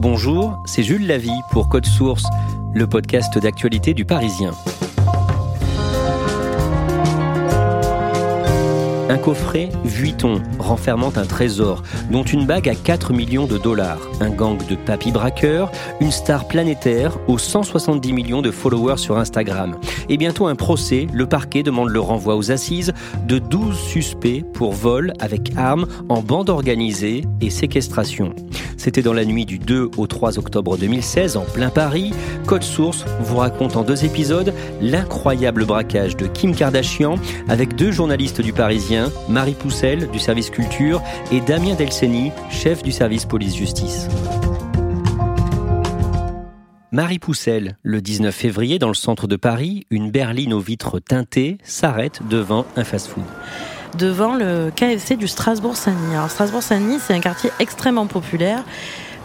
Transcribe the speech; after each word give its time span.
Bonjour, 0.00 0.62
c'est 0.64 0.84
Jules 0.84 1.08
Lavie 1.08 1.40
pour 1.50 1.68
Code 1.68 1.84
Source, 1.84 2.22
le 2.72 2.86
podcast 2.86 3.36
d'actualité 3.36 3.94
du 3.94 4.04
Parisien. 4.04 4.52
Un 9.08 9.18
coffret 9.18 9.70
Vuitton 9.84 10.40
renfermant 10.60 11.10
un 11.16 11.24
trésor, 11.26 11.82
dont 12.12 12.22
une 12.22 12.46
bague 12.46 12.68
à 12.68 12.76
4 12.76 13.12
millions 13.12 13.46
de 13.46 13.58
dollars, 13.58 13.98
un 14.20 14.30
gang 14.30 14.64
de 14.68 14.76
papy 14.76 15.10
braqueurs, 15.10 15.72
une 16.00 16.12
star 16.12 16.46
planétaire 16.46 17.18
aux 17.26 17.38
170 17.38 18.12
millions 18.12 18.42
de 18.42 18.52
followers 18.52 18.98
sur 18.98 19.18
Instagram. 19.18 19.78
Et 20.08 20.16
bientôt 20.16 20.46
un 20.46 20.54
procès, 20.54 21.08
le 21.12 21.26
parquet 21.26 21.64
demande 21.64 21.88
le 21.88 22.00
renvoi 22.00 22.36
aux 22.36 22.52
assises 22.52 22.92
de 23.26 23.40
12 23.40 23.76
suspects 23.76 24.44
pour 24.54 24.74
vol 24.74 25.12
avec 25.18 25.50
armes 25.56 25.88
en 26.08 26.22
bande 26.22 26.50
organisée 26.50 27.24
et 27.40 27.50
séquestration. 27.50 28.32
C'était 28.78 29.02
dans 29.02 29.12
la 29.12 29.24
nuit 29.24 29.44
du 29.44 29.58
2 29.58 29.90
au 29.96 30.06
3 30.06 30.38
octobre 30.38 30.78
2016 30.78 31.36
en 31.36 31.44
plein 31.44 31.68
Paris. 31.68 32.12
Code 32.46 32.62
Source 32.62 33.04
vous 33.20 33.36
raconte 33.36 33.76
en 33.76 33.82
deux 33.82 34.04
épisodes 34.04 34.54
l'incroyable 34.80 35.64
braquage 35.64 36.16
de 36.16 36.28
Kim 36.28 36.54
Kardashian 36.54 37.16
avec 37.48 37.74
deux 37.74 37.90
journalistes 37.90 38.40
du 38.40 38.52
Parisien 38.52 39.10
Marie 39.28 39.54
Poussel 39.54 40.08
du 40.10 40.20
service 40.20 40.48
culture 40.48 41.02
et 41.32 41.40
Damien 41.40 41.74
Delceni, 41.74 42.30
chef 42.50 42.84
du 42.84 42.92
service 42.92 43.26
police-justice. 43.26 44.08
Marie 46.92 47.18
Poussel, 47.18 47.76
le 47.82 48.00
19 48.00 48.34
février, 48.34 48.78
dans 48.78 48.88
le 48.88 48.94
centre 48.94 49.26
de 49.26 49.36
Paris, 49.36 49.86
une 49.90 50.10
berline 50.10 50.54
aux 50.54 50.60
vitres 50.60 51.00
teintées 51.00 51.58
s'arrête 51.64 52.20
devant 52.30 52.64
un 52.76 52.84
fast-food 52.84 53.24
devant 53.96 54.34
le 54.34 54.70
KFC 54.74 55.16
du 55.16 55.28
Strasbourg-Saint-Denis. 55.28 56.14
Alors 56.14 56.30
Strasbourg-Saint-Denis, 56.30 56.98
c'est 57.00 57.14
un 57.14 57.20
quartier 57.20 57.50
extrêmement 57.60 58.06
populaire. 58.06 58.64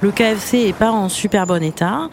Le 0.02 0.11
KFC 0.11 0.67
est 0.67 0.78
pas 0.78 0.92
en 0.92 1.09
super 1.09 1.47
bon 1.47 1.64
état. 1.64 2.09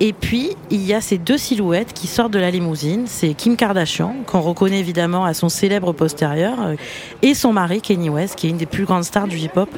Et 0.00 0.12
puis, 0.12 0.50
il 0.70 0.84
y 0.84 0.92
a 0.92 1.00
ces 1.00 1.18
deux 1.18 1.38
silhouettes 1.38 1.92
qui 1.92 2.08
sortent 2.08 2.32
de 2.32 2.38
la 2.38 2.50
limousine. 2.50 3.04
C'est 3.06 3.34
Kim 3.34 3.56
Kardashian, 3.56 4.16
qu'on 4.26 4.40
reconnaît 4.40 4.80
évidemment 4.80 5.24
à 5.24 5.34
son 5.34 5.48
célèbre 5.48 5.92
postérieur, 5.92 6.60
euh, 6.60 6.74
et 7.22 7.34
son 7.34 7.52
mari, 7.52 7.80
Kenny 7.80 8.08
West, 8.08 8.34
qui 8.34 8.48
est 8.48 8.50
une 8.50 8.56
des 8.56 8.66
plus 8.66 8.84
grandes 8.84 9.04
stars 9.04 9.28
du 9.28 9.38
hip-hop 9.38 9.70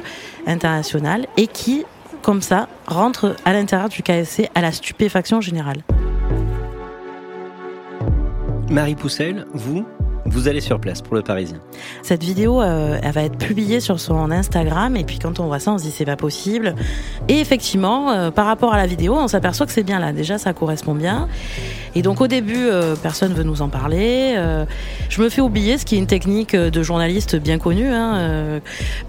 international, 0.47 1.27
et 1.37 1.45
qui, 1.45 1.85
comme 2.23 2.41
ça, 2.41 2.67
rentre 2.87 3.35
à 3.45 3.53
l'intérieur 3.53 3.89
du 3.89 4.01
KFC 4.01 4.49
à 4.55 4.61
la 4.61 4.71
stupéfaction 4.71 5.39
générale. 5.39 5.83
Marie 8.69 8.95
Poussel, 8.95 9.45
vous, 9.53 9.85
vous 10.27 10.47
allez 10.47 10.61
sur 10.61 10.79
place 10.79 11.01
pour 11.01 11.15
le 11.15 11.21
Parisien. 11.21 11.59
Cette 12.03 12.23
vidéo, 12.23 12.61
euh, 12.61 12.99
elle 13.01 13.11
va 13.11 13.23
être 13.23 13.37
publiée 13.37 13.79
sur 13.79 13.99
son 13.99 14.31
Instagram 14.31 14.95
et 14.95 15.03
puis 15.03 15.19
quand 15.19 15.39
on 15.39 15.47
voit 15.47 15.59
ça, 15.59 15.71
on 15.71 15.77
se 15.77 15.83
dit 15.83 15.91
c'est 15.91 16.05
pas 16.05 16.15
possible. 16.15 16.75
Et 17.27 17.39
effectivement, 17.39 18.11
euh, 18.11 18.31
par 18.31 18.45
rapport 18.45 18.73
à 18.73 18.77
la 18.77 18.87
vidéo, 18.87 19.15
on 19.15 19.27
s'aperçoit 19.27 19.65
que 19.65 19.71
c'est 19.71 19.83
bien 19.83 19.99
là. 19.99 20.13
Déjà, 20.13 20.37
ça 20.37 20.53
correspond 20.53 20.95
bien. 20.95 21.27
Et 21.95 22.01
donc 22.01 22.21
au 22.21 22.27
début, 22.27 22.67
euh, 22.67 22.95
personne 22.95 23.33
veut 23.33 23.43
nous 23.43 23.61
en 23.61 23.69
parler. 23.69 24.35
je 25.09 25.21
me 25.21 25.29
fais 25.29 25.41
oublier, 25.41 25.77
ce 25.77 25.85
qui 25.85 25.95
est 25.95 25.97
une 25.97 26.07
technique 26.07 26.55
de 26.55 26.83
journaliste 26.83 27.35
bien 27.35 27.57
connue. 27.57 27.89
Hein. 27.89 28.59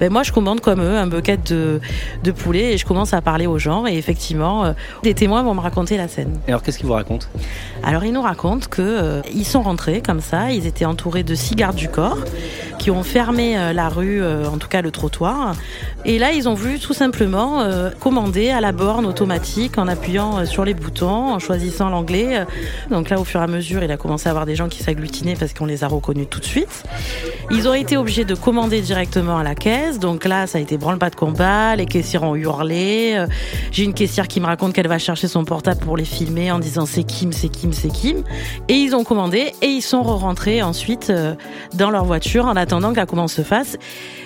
Ben 0.01 0.13
moi, 0.13 0.23
je 0.23 0.33
commande 0.33 0.61
comme 0.61 0.81
eux 0.81 0.97
un 0.97 1.07
bucket 1.07 1.53
de, 1.53 1.81
de 2.25 2.31
poulet 2.31 2.75
et 2.75 2.79
je 2.79 2.87
commence 2.87 3.13
à 3.15 3.21
parler 3.21 3.47
aux 3.47 3.59
gens. 3.59 3.87
Et 3.87 3.97
effectivement, 3.97 4.75
des 5.03 5.15
témoins 5.15 5.43
vont 5.43 5.55
me 5.55 5.61
raconter 5.61 5.97
la 5.97 6.09
scène. 6.09 6.39
Et 6.47 6.51
alors, 6.51 6.63
qu'est-ce 6.63 6.79
qu'ils 6.79 6.87
vous 6.87 6.93
racontent? 6.93 7.27
Alors, 7.83 8.05
ils 8.05 8.13
nous 8.13 8.23
racontent 8.23 8.67
que 8.69 9.23
ils 9.33 9.45
sont 9.45 9.63
rentrés 9.63 10.01
comme 10.01 10.21
ça, 10.21 10.51
ils 10.53 10.67
étaient 10.67 10.85
entourés 10.85 11.23
de 11.23 11.35
six 11.35 11.55
gardes 11.55 11.77
du 11.77 11.89
corps 11.89 12.19
qui 12.79 12.91
ont 12.91 13.03
fermé 13.03 13.59
euh, 13.59 13.73
la 13.73 13.89
rue, 13.89 14.23
euh, 14.23 14.47
en 14.49 14.57
tout 14.57 14.69
cas 14.69 14.81
le 14.81 14.91
trottoir. 14.91 15.55
Et 16.05 16.19
là, 16.19 16.33
ils 16.33 16.49
ont 16.49 16.55
voulu 16.55 16.79
tout 16.79 16.95
simplement 16.95 17.61
euh, 17.61 17.91
commander 17.91 18.51
à 18.51 18.61
la 18.61 18.73
borne 18.73 19.05
automatique 19.05 19.77
en 19.79 19.89
appuyant 19.89 20.47
sur 20.47 20.65
les 20.65 20.75
boutons, 20.75 21.35
en 21.35 21.39
choisissant 21.39 21.91
l'anglais. 21.91 22.45
Donc 22.91 23.11
là, 23.11 23.19
au 23.19 23.25
fur 23.25 23.41
et 23.41 23.45
à 23.45 23.47
mesure, 23.49 23.83
il 23.83 23.91
a 23.91 23.97
commencé 23.97 24.29
à 24.29 24.31
avoir 24.31 24.47
des 24.47 24.55
gens 24.55 24.69
qui 24.69 24.83
s'agglutinaient 24.83 25.35
parce 25.35 25.53
qu'on 25.53 25.67
les 25.67 25.83
a 25.83 25.89
reconnus 25.89 26.29
tout 26.31 26.39
de 26.39 26.45
suite. 26.45 26.85
Ils 27.51 27.67
ont 27.69 27.75
été 27.75 27.97
obligés 27.97 28.25
de 28.25 28.35
commander 28.35 28.81
directement 28.81 29.39
à 29.39 29.43
la 29.43 29.55
caisse. 29.57 29.99
Donc 29.99 30.25
là, 30.25 30.47
ça 30.47 30.59
a 30.59 30.61
été 30.61 30.79
branle-pas 30.79 31.11
de 31.11 31.17
combat. 31.17 31.75
Les 31.75 31.87
caissières 31.87 32.23
ont 32.23 32.37
hurlé. 32.37 33.25
J'ai 33.73 33.85
une 33.85 33.95
caissière 33.95 34.29
qui 34.29 34.41
me 34.41 34.47
raconte 34.47 34.73
qu'elle 34.73 34.89
va 34.89 34.99
chercher 34.99 35.27
son 35.27 35.45
portable 35.45 35.81
pour 35.81 35.97
les 35.97 36.05
filmer 36.05 36.53
en 36.53 36.61
disant 36.61 36.87
c'est 36.87 37.05
Kim, 37.05 37.33
c'est 37.33 37.49
Kim, 37.49 37.73
c'est 37.73 37.89
Kim. 37.89 38.23
Et 38.69 38.75
ils 38.75 38.95
ont 38.95 39.03
commandé 39.03 39.53
et 39.63 39.67
ils 39.67 39.83
sont 39.83 40.03
rentrés 40.03 40.63
ensuite 40.63 41.13
dans 41.75 41.91
leur 41.91 42.05
voiture 42.05 42.47
en 42.47 42.55
attendant 42.55 42.68
que 42.69 42.97
la 42.97 43.07
commande 43.07 43.31
se 43.31 43.43
fasse. 43.43 43.77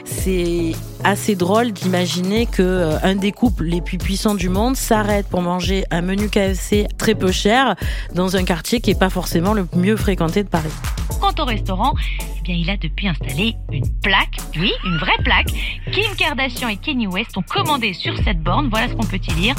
C'est 0.04 0.72
assez 1.04 1.36
drôle 1.36 1.72
d'imaginer 1.72 2.46
que 2.46 2.62
euh, 2.62 2.98
un 3.02 3.14
des 3.14 3.32
couples 3.32 3.64
les 3.64 3.80
plus 3.80 3.98
puissants 3.98 4.34
du 4.34 4.48
monde 4.48 4.76
s'arrête 4.76 5.28
pour 5.28 5.42
manger 5.42 5.84
un 5.90 6.02
menu 6.02 6.28
KFC 6.28 6.88
très 6.98 7.14
peu 7.14 7.30
cher 7.30 7.76
dans 8.14 8.36
un 8.36 8.44
quartier 8.44 8.80
qui 8.80 8.90
est 8.90 8.98
pas 8.98 9.10
forcément 9.10 9.54
le 9.54 9.66
mieux 9.76 9.96
fréquenté 9.96 10.42
de 10.42 10.48
Paris. 10.48 10.72
Quant 11.20 11.34
au 11.38 11.44
restaurant, 11.44 11.94
eh 12.38 12.40
bien, 12.42 12.56
il 12.56 12.68
a 12.68 12.76
depuis 12.76 13.06
installé 13.06 13.54
une 13.72 13.88
plaque, 14.00 14.36
oui, 14.56 14.72
une 14.84 14.98
vraie 14.98 15.22
plaque. 15.22 15.52
Kim 15.92 16.14
Kardashian 16.16 16.68
et 16.68 16.76
Kanye 16.76 17.06
West 17.06 17.36
ont 17.36 17.42
commandé 17.42 17.92
sur 17.94 18.16
cette 18.24 18.42
borne. 18.42 18.68
Voilà 18.70 18.88
ce 18.88 18.94
qu'on 18.94 19.06
peut 19.06 19.20
y 19.28 19.40
lire. 19.40 19.54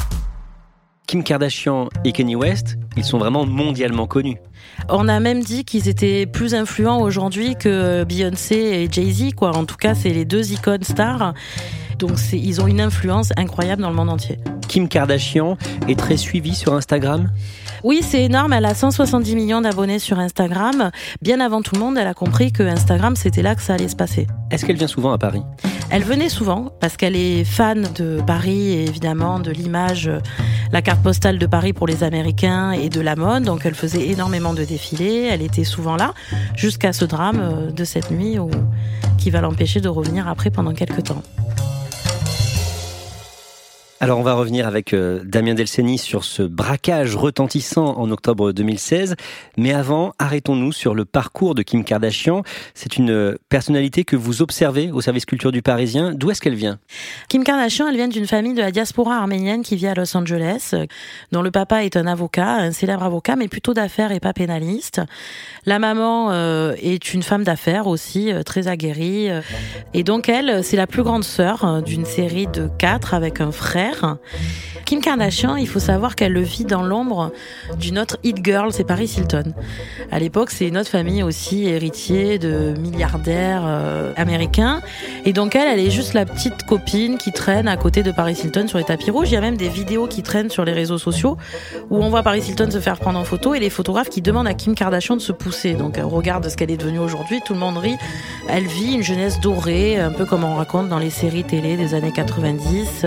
Kim 1.07 1.23
Kardashian 1.23 1.89
et 2.05 2.11
Kanye 2.11 2.35
West, 2.35 2.77
ils 2.97 3.03
sont 3.03 3.17
vraiment 3.17 3.45
mondialement 3.45 4.07
connus. 4.07 4.37
On 4.89 5.07
a 5.07 5.19
même 5.19 5.43
dit 5.43 5.65
qu'ils 5.65 5.89
étaient 5.89 6.25
plus 6.25 6.55
influents 6.55 7.01
aujourd'hui 7.01 7.55
que 7.55 8.03
Beyoncé 8.03 8.55
et 8.55 8.87
Jay-Z, 8.91 9.33
quoi. 9.35 9.55
En 9.55 9.65
tout 9.65 9.75
cas, 9.75 9.95
c'est 9.95 10.09
les 10.09 10.25
deux 10.25 10.51
icônes 10.51 10.83
stars. 10.83 11.33
Donc 11.99 12.17
ils 12.31 12.59
ont 12.61 12.67
une 12.67 12.81
influence 12.81 13.31
incroyable 13.37 13.81
dans 13.81 13.89
le 13.89 13.95
monde 13.95 14.09
entier. 14.09 14.39
Kim 14.67 14.87
Kardashian 14.87 15.57
est 15.87 15.97
très 15.97 16.17
suivie 16.17 16.55
sur 16.55 16.73
Instagram? 16.73 17.29
Oui, 17.83 17.99
c'est 18.01 18.23
énorme. 18.23 18.53
Elle 18.53 18.65
a 18.65 18.73
170 18.73 19.35
millions 19.35 19.61
d'abonnés 19.61 19.99
sur 19.99 20.17
Instagram. 20.17 20.89
Bien 21.21 21.41
avant 21.41 21.61
tout 21.61 21.75
le 21.75 21.81
monde, 21.81 21.97
elle 21.97 22.07
a 22.07 22.13
compris 22.13 22.51
que 22.51 22.63
Instagram, 22.63 23.15
c'était 23.15 23.41
là 23.41 23.55
que 23.55 23.61
ça 23.61 23.73
allait 23.73 23.89
se 23.89 23.95
passer. 23.95 24.25
Est-ce 24.51 24.65
qu'elle 24.65 24.77
vient 24.77 24.87
souvent 24.87 25.11
à 25.11 25.17
Paris? 25.17 25.43
Elle 25.89 26.03
venait 26.03 26.29
souvent 26.29 26.71
parce 26.79 26.97
qu'elle 26.97 27.15
est 27.15 27.43
fan 27.43 27.87
de 27.95 28.21
Paris 28.25 28.69
et 28.69 28.85
évidemment 28.85 29.39
de 29.39 29.51
l'image, 29.51 30.09
la 30.73 30.81
carte 30.81 31.03
postale 31.03 31.37
de 31.37 31.45
Paris 31.45 31.71
pour 31.71 31.85
les 31.85 32.03
Américains 32.03 32.71
et 32.71 32.89
de 32.89 32.99
la 32.99 33.15
mode. 33.15 33.43
Donc 33.43 33.61
elle 33.63 33.75
faisait 33.75 34.09
énormément 34.09 34.53
de 34.53 34.63
défilés. 34.63 35.29
Elle 35.31 35.43
était 35.43 35.63
souvent 35.63 35.95
là 35.95 36.15
jusqu'à 36.55 36.93
ce 36.93 37.05
drame 37.05 37.39
euh, 37.39 37.71
de 37.71 37.83
cette 37.85 38.09
nuit 38.09 38.37
qui 39.19 39.29
va 39.29 39.39
l'empêcher 39.39 39.79
de 39.81 39.87
revenir 39.87 40.27
après 40.27 40.49
pendant 40.49 40.73
quelques 40.73 41.03
temps. 41.03 41.21
Alors 44.03 44.19
on 44.19 44.23
va 44.23 44.33
revenir 44.33 44.67
avec 44.67 44.93
euh, 44.93 45.21
Damien 45.23 45.53
Delceni 45.53 45.97
sur 45.97 46.25
ce 46.25 46.43
braquage 46.43 47.15
retentissant 47.15 47.97
en 47.97 48.11
octobre 48.11 48.51
2016. 48.51 49.15
Mais 49.55 49.71
avant, 49.71 50.11
arrêtons-nous 50.19 50.73
sur 50.73 50.93
le 50.93 51.05
parcours 51.05 51.55
de 51.55 51.61
Kim 51.61 51.85
Kardashian. 51.85 52.43
C'est 52.73 52.97
une 52.97 53.11
euh, 53.11 53.37
personnalité 53.47 54.03
que 54.03 54.17
vous 54.17 54.41
observez 54.41 54.91
au 54.91 54.99
service 54.99 55.23
culture 55.23 55.53
du 55.53 55.61
Parisien. 55.61 56.11
D'où 56.11 56.31
est-ce 56.31 56.41
qu'elle 56.41 56.55
vient? 56.55 56.79
Kim 57.29 57.45
Kardashian, 57.45 57.87
elle 57.87 57.95
vient 57.95 58.09
d'une 58.09 58.27
famille 58.27 58.53
de 58.53 58.59
la 58.59 58.71
diaspora 58.71 59.15
arménienne 59.15 59.61
qui 59.61 59.77
vit 59.77 59.87
à 59.87 59.93
Los 59.93 60.17
Angeles, 60.17 60.71
euh, 60.73 60.85
dont 61.31 61.41
le 61.41 61.51
papa 61.51 61.85
est 61.85 61.95
un 61.95 62.05
avocat, 62.05 62.55
un 62.55 62.73
célèbre 62.73 63.03
avocat, 63.03 63.37
mais 63.37 63.47
plutôt 63.47 63.73
d'affaires 63.73 64.11
et 64.11 64.19
pas 64.19 64.33
pénaliste. 64.33 64.99
La 65.65 65.79
maman 65.79 66.33
est 66.73 67.13
une 67.13 67.23
femme 67.23 67.45
d'affaires 67.45 67.87
aussi, 67.87 68.33
très 68.45 68.67
aguerrie. 68.67 69.29
Et 69.93 70.03
donc 70.03 70.27
elle, 70.27 70.61
c'est 70.61 70.75
la 70.75 70.87
plus 70.87 71.03
grande 71.03 71.23
sœur 71.23 71.81
d'une 71.83 72.03
série 72.03 72.47
de 72.47 72.69
quatre 72.77 73.13
avec 73.13 73.39
un 73.39 73.53
frère. 73.53 73.92
Kim 74.85 75.01
Kardashian, 75.01 75.55
il 75.55 75.67
faut 75.67 75.79
savoir 75.79 76.15
qu'elle 76.15 76.33
le 76.33 76.41
vit 76.41 76.65
dans 76.65 76.83
l'ombre 76.83 77.31
d'une 77.79 77.97
autre 77.97 78.17
hit 78.23 78.37
girl, 78.43 78.71
c'est 78.71 78.83
Paris 78.83 79.11
Hilton. 79.17 79.53
À 80.11 80.19
l'époque, 80.19 80.51
c'est 80.51 80.67
une 80.67 80.77
autre 80.77 80.89
famille 80.89 81.23
aussi 81.23 81.65
héritier 81.65 82.37
de 82.37 82.73
milliardaires 82.79 83.63
euh, 83.65 84.13
américains. 84.17 84.81
Et 85.25 85.33
donc 85.33 85.55
elle, 85.55 85.67
elle 85.67 85.85
est 85.85 85.89
juste 85.89 86.13
la 86.13 86.25
petite 86.25 86.63
copine 86.63 87.17
qui 87.17 87.31
traîne 87.31 87.67
à 87.67 87.77
côté 87.77 88.03
de 88.03 88.11
Paris 88.11 88.37
Hilton 88.43 88.67
sur 88.67 88.77
les 88.77 88.83
tapis 88.83 89.09
rouges. 89.09 89.29
Il 89.31 89.33
y 89.33 89.37
a 89.37 89.41
même 89.41 89.57
des 89.57 89.69
vidéos 89.69 90.07
qui 90.07 90.21
traînent 90.21 90.49
sur 90.49 90.65
les 90.65 90.73
réseaux 90.73 90.97
sociaux 90.97 91.37
où 91.89 92.03
on 92.03 92.09
voit 92.09 92.23
Paris 92.23 92.43
Hilton 92.47 92.69
se 92.69 92.79
faire 92.79 92.99
prendre 92.99 93.17
en 93.17 93.23
photo 93.23 93.53
et 93.53 93.59
les 93.59 93.69
photographes 93.69 94.09
qui 94.09 94.21
demandent 94.21 94.47
à 94.47 94.53
Kim 94.53 94.75
Kardashian 94.75 95.15
de 95.15 95.21
se 95.21 95.31
pousser. 95.31 95.73
Donc 95.73 95.97
euh, 95.97 96.05
regarde 96.05 96.47
ce 96.49 96.57
qu'elle 96.57 96.71
est 96.71 96.77
devenue 96.77 96.99
aujourd'hui, 96.99 97.39
tout 97.45 97.53
le 97.53 97.59
monde 97.59 97.77
rit. 97.77 97.97
Elle 98.49 98.65
vit 98.65 98.93
une 98.93 99.03
jeunesse 99.03 99.39
dorée, 99.39 99.97
un 99.97 100.11
peu 100.11 100.25
comme 100.25 100.43
on 100.43 100.55
raconte 100.55 100.89
dans 100.89 100.99
les 100.99 101.09
séries 101.09 101.43
télé 101.43 101.77
des 101.77 101.93
années 101.93 102.11
90, 102.11 103.05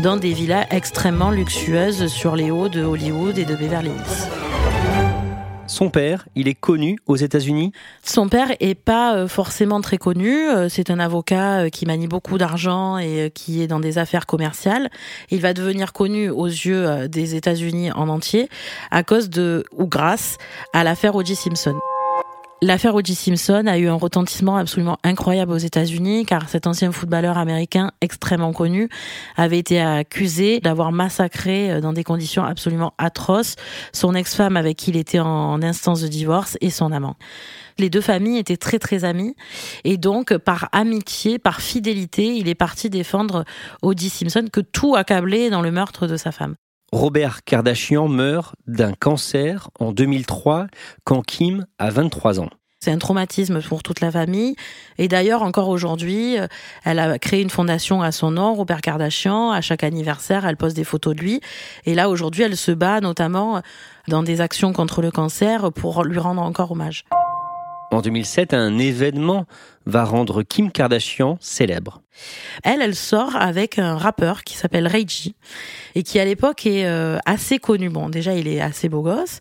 dans 0.00 0.16
des 0.24 0.32
villas 0.32 0.66
extrêmement 0.70 1.30
luxueuses 1.30 2.06
sur 2.06 2.34
les 2.34 2.50
hauts 2.50 2.70
de 2.70 2.82
Hollywood 2.82 3.36
et 3.36 3.44
de 3.44 3.54
Beverly 3.54 3.90
Hills. 3.90 4.28
Son 5.66 5.90
père, 5.90 6.26
il 6.34 6.48
est 6.48 6.54
connu 6.54 6.96
aux 7.06 7.16
États-Unis? 7.16 7.72
Son 8.02 8.30
père 8.30 8.48
est 8.58 8.74
pas 8.74 9.16
euh, 9.16 9.28
forcément 9.28 9.82
très 9.82 9.98
connu. 9.98 10.48
Euh, 10.48 10.70
c'est 10.70 10.88
un 10.88 10.98
avocat 10.98 11.64
euh, 11.64 11.68
qui 11.68 11.84
manie 11.84 12.08
beaucoup 12.08 12.38
d'argent 12.38 12.96
et 12.96 13.30
qui 13.34 13.60
est 13.60 13.66
dans 13.66 13.80
des 13.80 13.98
affaires 13.98 14.24
commerciales. 14.24 14.88
Il 15.28 15.42
va 15.42 15.52
devenir 15.52 15.92
connu 15.92 16.30
aux 16.30 16.46
yeux 16.46 17.06
des 17.06 17.34
États-Unis 17.34 17.92
en 17.92 18.08
entier 18.08 18.48
à 18.90 19.02
cause 19.02 19.28
de 19.28 19.64
ou 19.76 19.86
grâce 19.86 20.38
à 20.72 20.84
l'affaire 20.84 21.16
O.J. 21.16 21.36
Simpson. 21.36 21.78
L'affaire 22.66 22.94
O.J. 22.94 23.14
Simpson 23.14 23.66
a 23.66 23.76
eu 23.76 23.88
un 23.88 23.94
retentissement 23.94 24.56
absolument 24.56 24.96
incroyable 25.04 25.52
aux 25.52 25.58
États-Unis 25.58 26.24
car 26.24 26.48
cet 26.48 26.66
ancien 26.66 26.92
footballeur 26.92 27.36
américain 27.36 27.92
extrêmement 28.00 28.54
connu 28.54 28.88
avait 29.36 29.58
été 29.58 29.82
accusé 29.82 30.60
d'avoir 30.60 30.90
massacré 30.90 31.70
euh, 31.70 31.80
dans 31.82 31.92
des 31.92 32.04
conditions 32.04 32.42
absolument 32.42 32.94
atroces 32.96 33.56
son 33.92 34.14
ex-femme 34.14 34.56
avec 34.56 34.78
qui 34.78 34.92
il 34.92 34.96
était 34.96 35.20
en 35.20 35.62
instance 35.62 36.00
de 36.00 36.08
divorce 36.08 36.56
et 36.62 36.70
son 36.70 36.90
amant. 36.90 37.16
Les 37.76 37.90
deux 37.90 38.00
familles 38.00 38.38
étaient 38.38 38.56
très 38.56 38.78
très 38.78 39.04
amies 39.04 39.36
et 39.84 39.98
donc 39.98 40.34
par 40.38 40.70
amitié, 40.72 41.38
par 41.38 41.60
fidélité, 41.60 42.34
il 42.34 42.48
est 42.48 42.54
parti 42.54 42.88
défendre 42.88 43.44
O.J. 43.82 44.08
Simpson 44.08 44.46
que 44.50 44.62
tout 44.62 44.96
accablait 44.96 45.50
dans 45.50 45.60
le 45.60 45.70
meurtre 45.70 46.06
de 46.06 46.16
sa 46.16 46.32
femme. 46.32 46.54
Robert 46.94 47.42
Kardashian 47.42 48.06
meurt 48.06 48.54
d'un 48.68 48.92
cancer 48.92 49.68
en 49.80 49.90
2003 49.90 50.68
quand 51.02 51.22
Kim 51.22 51.66
a 51.80 51.90
23 51.90 52.38
ans. 52.38 52.50
C'est 52.78 52.92
un 52.92 52.98
traumatisme 52.98 53.60
pour 53.62 53.82
toute 53.82 54.00
la 54.00 54.12
famille. 54.12 54.54
Et 54.96 55.08
d'ailleurs, 55.08 55.42
encore 55.42 55.70
aujourd'hui, 55.70 56.38
euh, 56.38 56.46
elle 56.84 57.00
a 57.00 57.18
créé 57.18 57.42
une 57.42 57.50
fondation 57.50 58.00
à 58.00 58.12
son 58.12 58.30
nom, 58.30 58.54
Robert 58.54 58.80
Kardashian. 58.80 59.50
À 59.50 59.60
chaque 59.60 59.82
anniversaire, 59.82 60.46
elle 60.46 60.56
pose 60.56 60.74
des 60.74 60.84
photos 60.84 61.16
de 61.16 61.20
lui. 61.20 61.40
Et 61.84 61.94
là, 61.94 62.08
aujourd'hui, 62.08 62.44
elle 62.44 62.56
se 62.56 62.70
bat 62.70 63.00
notamment 63.00 63.60
dans 64.06 64.22
des 64.22 64.40
actions 64.40 64.72
contre 64.72 65.02
le 65.02 65.10
cancer 65.10 65.72
pour 65.72 66.04
lui 66.04 66.20
rendre 66.20 66.42
encore 66.42 66.70
hommage. 66.70 67.04
En 67.94 68.02
2007, 68.02 68.54
un 68.54 68.76
événement 68.78 69.46
va 69.86 70.04
rendre 70.04 70.42
Kim 70.42 70.72
Kardashian 70.72 71.38
célèbre. 71.40 72.02
Elle, 72.64 72.82
elle 72.82 72.96
sort 72.96 73.36
avec 73.36 73.78
un 73.78 73.96
rappeur 73.96 74.42
qui 74.42 74.56
s'appelle 74.56 74.88
Reggie 74.88 75.36
et 75.94 76.02
qui 76.02 76.18
à 76.18 76.24
l'époque 76.24 76.66
est 76.66 76.86
euh, 76.86 77.18
assez 77.24 77.60
connu. 77.60 77.90
Bon, 77.90 78.08
déjà, 78.08 78.34
il 78.34 78.48
est 78.48 78.60
assez 78.60 78.88
beau 78.88 79.02
gosse. 79.02 79.38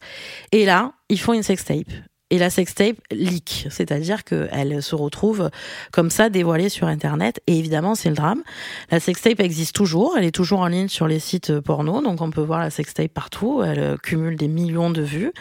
Et 0.51 0.65
là, 0.65 0.91
ils 1.09 1.19
font 1.19 1.33
une 1.33 1.41
sextape. 1.41 1.89
Et 2.29 2.37
la 2.37 2.51
sextape 2.51 2.97
leak, 3.11 3.67
c'est-à-dire 3.71 4.23
qu'elle 4.23 4.81
se 4.81 4.95
retrouve 4.95 5.49
comme 5.91 6.11
ça 6.11 6.29
dévoilée 6.29 6.69
sur 6.69 6.87
Internet. 6.87 7.41
Et 7.47 7.57
évidemment, 7.57 7.95
c'est 7.95 8.09
le 8.09 8.15
drame. 8.15 8.43
La 8.91 8.99
sextape 8.99 9.39
existe 9.39 9.75
toujours, 9.75 10.15
elle 10.17 10.25
est 10.25 10.31
toujours 10.31 10.61
en 10.61 10.67
ligne 10.67 10.87
sur 10.87 11.07
les 11.07 11.19
sites 11.19 11.59
porno, 11.59 12.01
donc 12.01 12.21
on 12.21 12.29
peut 12.31 12.41
voir 12.41 12.59
la 12.59 12.69
sextape 12.69 13.13
partout. 13.13 13.61
Elle 13.63 13.97
cumule 14.01 14.35
des 14.35 14.47
millions 14.47 14.89
de 14.89 15.01
vues. 15.01 15.31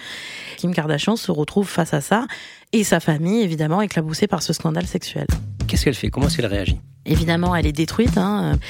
Kim 0.62 0.72
Kardashian 0.72 1.16
se 1.16 1.32
retrouve 1.32 1.68
face 1.68 1.92
à 1.92 2.00
ça 2.00 2.28
et 2.72 2.84
sa 2.84 3.00
famille, 3.00 3.42
évidemment, 3.42 3.82
éclaboussée 3.82 4.28
par 4.28 4.44
ce 4.44 4.52
scandale 4.52 4.86
sexuel. 4.86 5.26
Qu'est-ce 5.66 5.84
qu'elle 5.84 5.94
fait? 5.94 6.08
Comment 6.08 6.28
est-ce 6.28 6.36
qu'elle 6.36 6.46
réagit? 6.46 6.78
Évidemment, 7.04 7.56
elle 7.56 7.66
est 7.66 7.72
détruite. 7.72 8.16
Hein. 8.16 8.60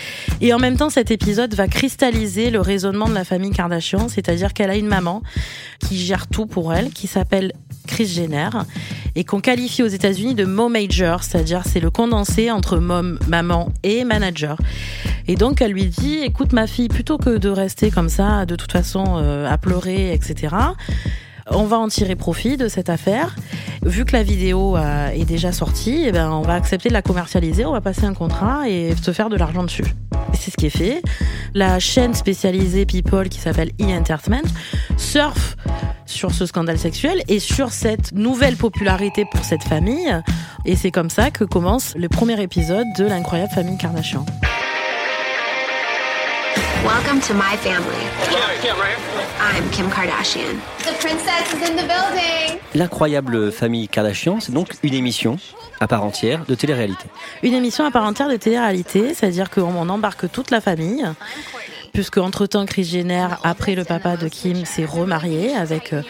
Et 0.41 0.55
en 0.55 0.59
même 0.59 0.79
temps, 0.79 0.89
cet 0.89 1.11
épisode 1.11 1.55
va 1.55 1.69
cristalliser 1.69 2.49
le 2.49 2.63
raisonnement 2.63 3.11
de 3.11 3.13
la 3.13 3.25
famille 3.25 3.51
Kardashian, 3.51 4.09
c'est-à-dire 4.09 4.55
qu'elle 4.55 4.71
a 4.71 4.77
une 4.77 4.87
maman 4.87 5.23
qui 5.81 5.99
gère 5.99 6.29
tout 6.29 6.47
pour 6.47 6.73
elle, 6.73 6.89
qui 6.93 7.09
s'appelle 7.09 7.53
Chris 7.87 8.07
Jenner, 8.07 8.49
et 9.15 9.25
qu'on 9.25 9.41
qualifie 9.41 9.83
aux 9.83 9.89
États-Unis 9.89 10.35
de 10.35 10.47
mom 10.47 10.73
major, 10.73 11.23
c'est-à-dire 11.23 11.61
c'est 11.67 11.81
le 11.81 11.91
condensé 11.91 12.51
entre 12.51 12.79
mom, 12.79 13.19
maman 13.29 13.71
et 13.83 14.05
manager. 14.05 14.57
Et 15.29 15.35
donc 15.35 15.61
elle 15.61 15.73
lui 15.73 15.85
dit, 15.85 16.21
écoute 16.21 16.55
ma 16.55 16.67
fille, 16.67 16.89
plutôt 16.89 17.19
que 17.19 17.37
de 17.37 17.51
rester 17.51 17.91
comme 17.91 18.09
ça, 18.09 18.47
de 18.47 18.57
toute 18.57 18.73
façon 18.73 19.19
euh, 19.19 19.47
à 19.47 19.59
pleurer, 19.59 20.15
etc. 20.15 20.57
On 21.51 21.65
va 21.65 21.79
en 21.79 21.89
tirer 21.89 22.17
profit 22.17 22.57
de 22.57 22.69
cette 22.69 22.89
affaire. 22.89 23.37
Vu 23.83 24.05
que 24.05 24.13
la 24.13 24.23
vidéo 24.23 24.77
euh, 24.77 25.09
est 25.09 25.25
déjà 25.25 25.53
sortie, 25.53 26.05
eh 26.07 26.13
ben, 26.13 26.31
on 26.31 26.43
va 26.43 26.55
accepter 26.55 26.89
de 26.89 26.95
la 26.95 27.03
commercialiser, 27.03 27.65
on 27.65 27.73
va 27.73 27.81
passer 27.81 28.05
un 28.05 28.15
contrat 28.15 28.69
et 28.69 28.95
se 29.01 29.13
faire 29.13 29.29
de 29.29 29.37
l'argent 29.37 29.65
dessus. 29.65 29.85
C'est 30.35 30.51
ce 30.51 30.57
qui 30.57 30.67
est 30.67 30.71
fait. 30.71 31.03
La 31.55 31.79
chaîne 31.79 32.15
spécialisée 32.15 32.87
People 32.87 33.29
qui 33.29 33.39
s'appelle 33.39 33.71
E-Entertainment 33.81 34.49
surfe 34.97 35.57
sur 36.07 36.31
ce 36.31 36.47
scandale 36.47 36.79
sexuel 36.79 37.23
et 37.29 37.41
sur 37.41 37.73
cette 37.73 38.13
nouvelle 38.13 38.57
popularité 38.57 39.25
pour 39.31 39.45
cette 39.45 39.65
famille. 39.65 40.17
Et 40.65 40.77
c'est 40.77 40.91
comme 40.91 41.11
ça 41.11 41.31
que 41.31 41.45
commence 41.45 41.95
le 41.97 42.09
premier 42.09 42.41
épisode 42.41 42.87
de 42.99 43.05
l'incroyable 43.05 43.53
famille 43.53 43.79
Kardashian. 43.79 44.25
Welcome 46.85 47.21
to 47.29 47.35
my 47.35 47.57
family. 47.59 48.03
I'm 49.41 49.71
Kim 49.71 49.89
Kardashian. 49.89 50.59
The 50.79 50.93
princess 50.99 51.55
is 51.55 51.71
in 51.71 51.77
the 51.77 51.87
building. 51.87 52.59
L'incroyable 52.75 53.53
famille 53.53 53.87
Kardashian, 53.87 54.41
c'est 54.41 54.51
donc 54.51 54.71
une 54.83 54.95
émission 54.95 55.39
à 55.79 55.87
part 55.87 56.03
entière 56.03 56.45
de 56.49 56.57
télé-réalité. 56.57 57.05
Une 57.45 57.55
émission 57.55 57.85
à 57.85 57.93
part 57.93 58.03
entière 58.03 58.29
de 58.29 58.37
télé-réalité, 58.37 59.15
c'est-à-dire 59.15 59.49
qu'on 59.49 59.89
embarque 59.89 60.29
toute 60.33 60.51
la 60.51 60.61
famille 60.61 61.07
puisque 61.93 62.19
entre-temps, 62.19 62.67
Chris 62.67 62.85
Jenner, 62.85 63.29
après 63.43 63.75
le 63.75 63.85
papa 63.85 64.17
de 64.17 64.29
Kim, 64.29 64.65
s'est 64.65 64.85
remarié 64.85 65.55
avec 65.55 65.93
euh, 65.93 66.03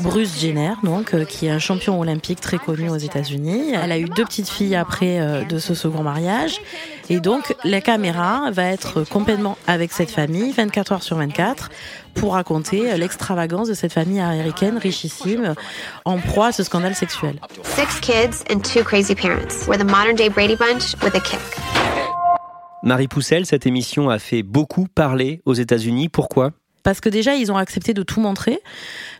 Bruce 0.00 0.40
Jenner, 0.40 0.72
donc, 0.82 1.14
euh, 1.14 1.24
qui 1.24 1.46
est 1.46 1.50
un 1.50 1.58
champion 1.58 2.00
olympique 2.00 2.40
très 2.40 2.58
connu 2.58 2.88
aux 2.88 2.96
États-Unis. 2.96 3.72
Elle 3.74 3.92
a 3.92 3.98
eu 3.98 4.06
deux 4.06 4.24
petites 4.24 4.48
filles 4.48 4.76
après 4.76 5.20
euh, 5.20 5.44
de 5.44 5.58
ce 5.58 5.74
second 5.74 6.02
mariage. 6.02 6.60
Et 7.08 7.20
donc, 7.20 7.54
la 7.64 7.80
caméra 7.80 8.50
va 8.50 8.64
être 8.64 9.04
complètement 9.04 9.56
avec 9.66 9.92
cette 9.92 10.10
famille, 10.10 10.52
24 10.52 10.92
heures 10.92 11.02
sur 11.02 11.16
24, 11.18 11.70
pour 12.14 12.32
raconter 12.32 12.96
l'extravagance 12.96 13.68
de 13.68 13.74
cette 13.74 13.92
famille 13.92 14.20
américaine 14.20 14.78
richissime, 14.78 15.54
en 16.04 16.18
proie 16.18 16.46
à 16.46 16.52
ce 16.52 16.62
scandale 16.62 16.94
sexuel. 16.94 17.38
Six 17.62 18.00
kids 18.00 18.42
and 18.50 18.60
two 18.60 18.82
crazy 18.82 19.14
parents. 19.14 19.68
We're 19.68 19.78
the 19.78 19.84
modern 19.84 20.16
day 20.16 20.28
Brady 20.28 20.56
Bunch 20.56 20.94
with 21.02 21.14
a 21.14 21.20
kick. 21.20 21.85
Marie 22.86 23.08
Poussel, 23.08 23.46
cette 23.46 23.66
émission 23.66 24.10
a 24.10 24.20
fait 24.20 24.44
beaucoup 24.44 24.86
parler 24.86 25.40
aux 25.44 25.54
États-Unis. 25.54 26.08
Pourquoi? 26.08 26.52
Parce 26.84 27.00
que 27.00 27.08
déjà 27.08 27.34
ils 27.34 27.50
ont 27.50 27.56
accepté 27.56 27.94
de 27.94 28.04
tout 28.04 28.20
montrer, 28.20 28.60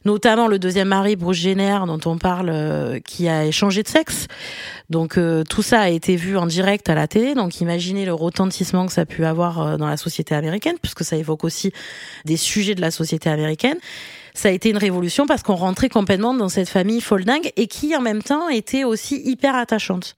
notamment 0.04 0.46
le 0.46 0.60
deuxième 0.60 0.86
mari 0.86 1.16
Bruce 1.16 1.38
Jenner 1.38 1.80
dont 1.84 1.98
on 2.04 2.16
parle, 2.16 2.48
euh, 2.48 3.00
qui 3.00 3.28
a 3.28 3.44
échangé 3.44 3.82
de 3.82 3.88
sexe. 3.88 4.28
Donc 4.88 5.18
euh, 5.18 5.42
tout 5.42 5.62
ça 5.62 5.80
a 5.80 5.88
été 5.88 6.14
vu 6.14 6.36
en 6.36 6.46
direct 6.46 6.88
à 6.88 6.94
la 6.94 7.08
télé. 7.08 7.34
Donc 7.34 7.60
imaginez 7.60 8.04
le 8.04 8.14
retentissement 8.14 8.86
que 8.86 8.92
ça 8.92 9.00
a 9.00 9.04
pu 9.04 9.24
avoir 9.24 9.60
euh, 9.60 9.76
dans 9.78 9.88
la 9.88 9.96
société 9.96 10.36
américaine, 10.36 10.76
puisque 10.80 11.02
ça 11.02 11.16
évoque 11.16 11.42
aussi 11.42 11.72
des 12.24 12.36
sujets 12.36 12.76
de 12.76 12.80
la 12.80 12.92
société 12.92 13.30
américaine. 13.30 13.78
Ça 14.32 14.48
a 14.48 14.52
été 14.52 14.70
une 14.70 14.78
révolution 14.78 15.26
parce 15.26 15.42
qu'on 15.42 15.56
rentrait 15.56 15.88
complètement 15.88 16.34
dans 16.34 16.48
cette 16.48 16.68
famille 16.68 17.00
folle 17.00 17.24
dingue 17.24 17.50
et 17.56 17.66
qui 17.66 17.96
en 17.96 18.00
même 18.00 18.22
temps 18.22 18.48
était 18.48 18.84
aussi 18.84 19.20
hyper 19.24 19.56
attachante. 19.56 20.14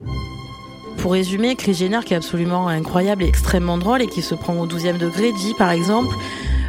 Pour 0.99 1.13
résumer, 1.13 1.57
Chris 1.57 1.75
Jenner, 1.75 2.01
qui 2.05 2.15
est 2.15 2.17
absolument 2.17 2.69
incroyable 2.69 3.23
et 3.23 3.27
extrêmement 3.27 3.79
drôle 3.79 4.03
et 4.03 4.07
qui 4.07 4.23
se 4.23 4.35
prend 4.35 4.55
au 4.59 4.67
12e 4.67 4.99
degré, 4.99 5.33
dit 5.33 5.55
par 5.57 5.71
exemple 5.71 6.15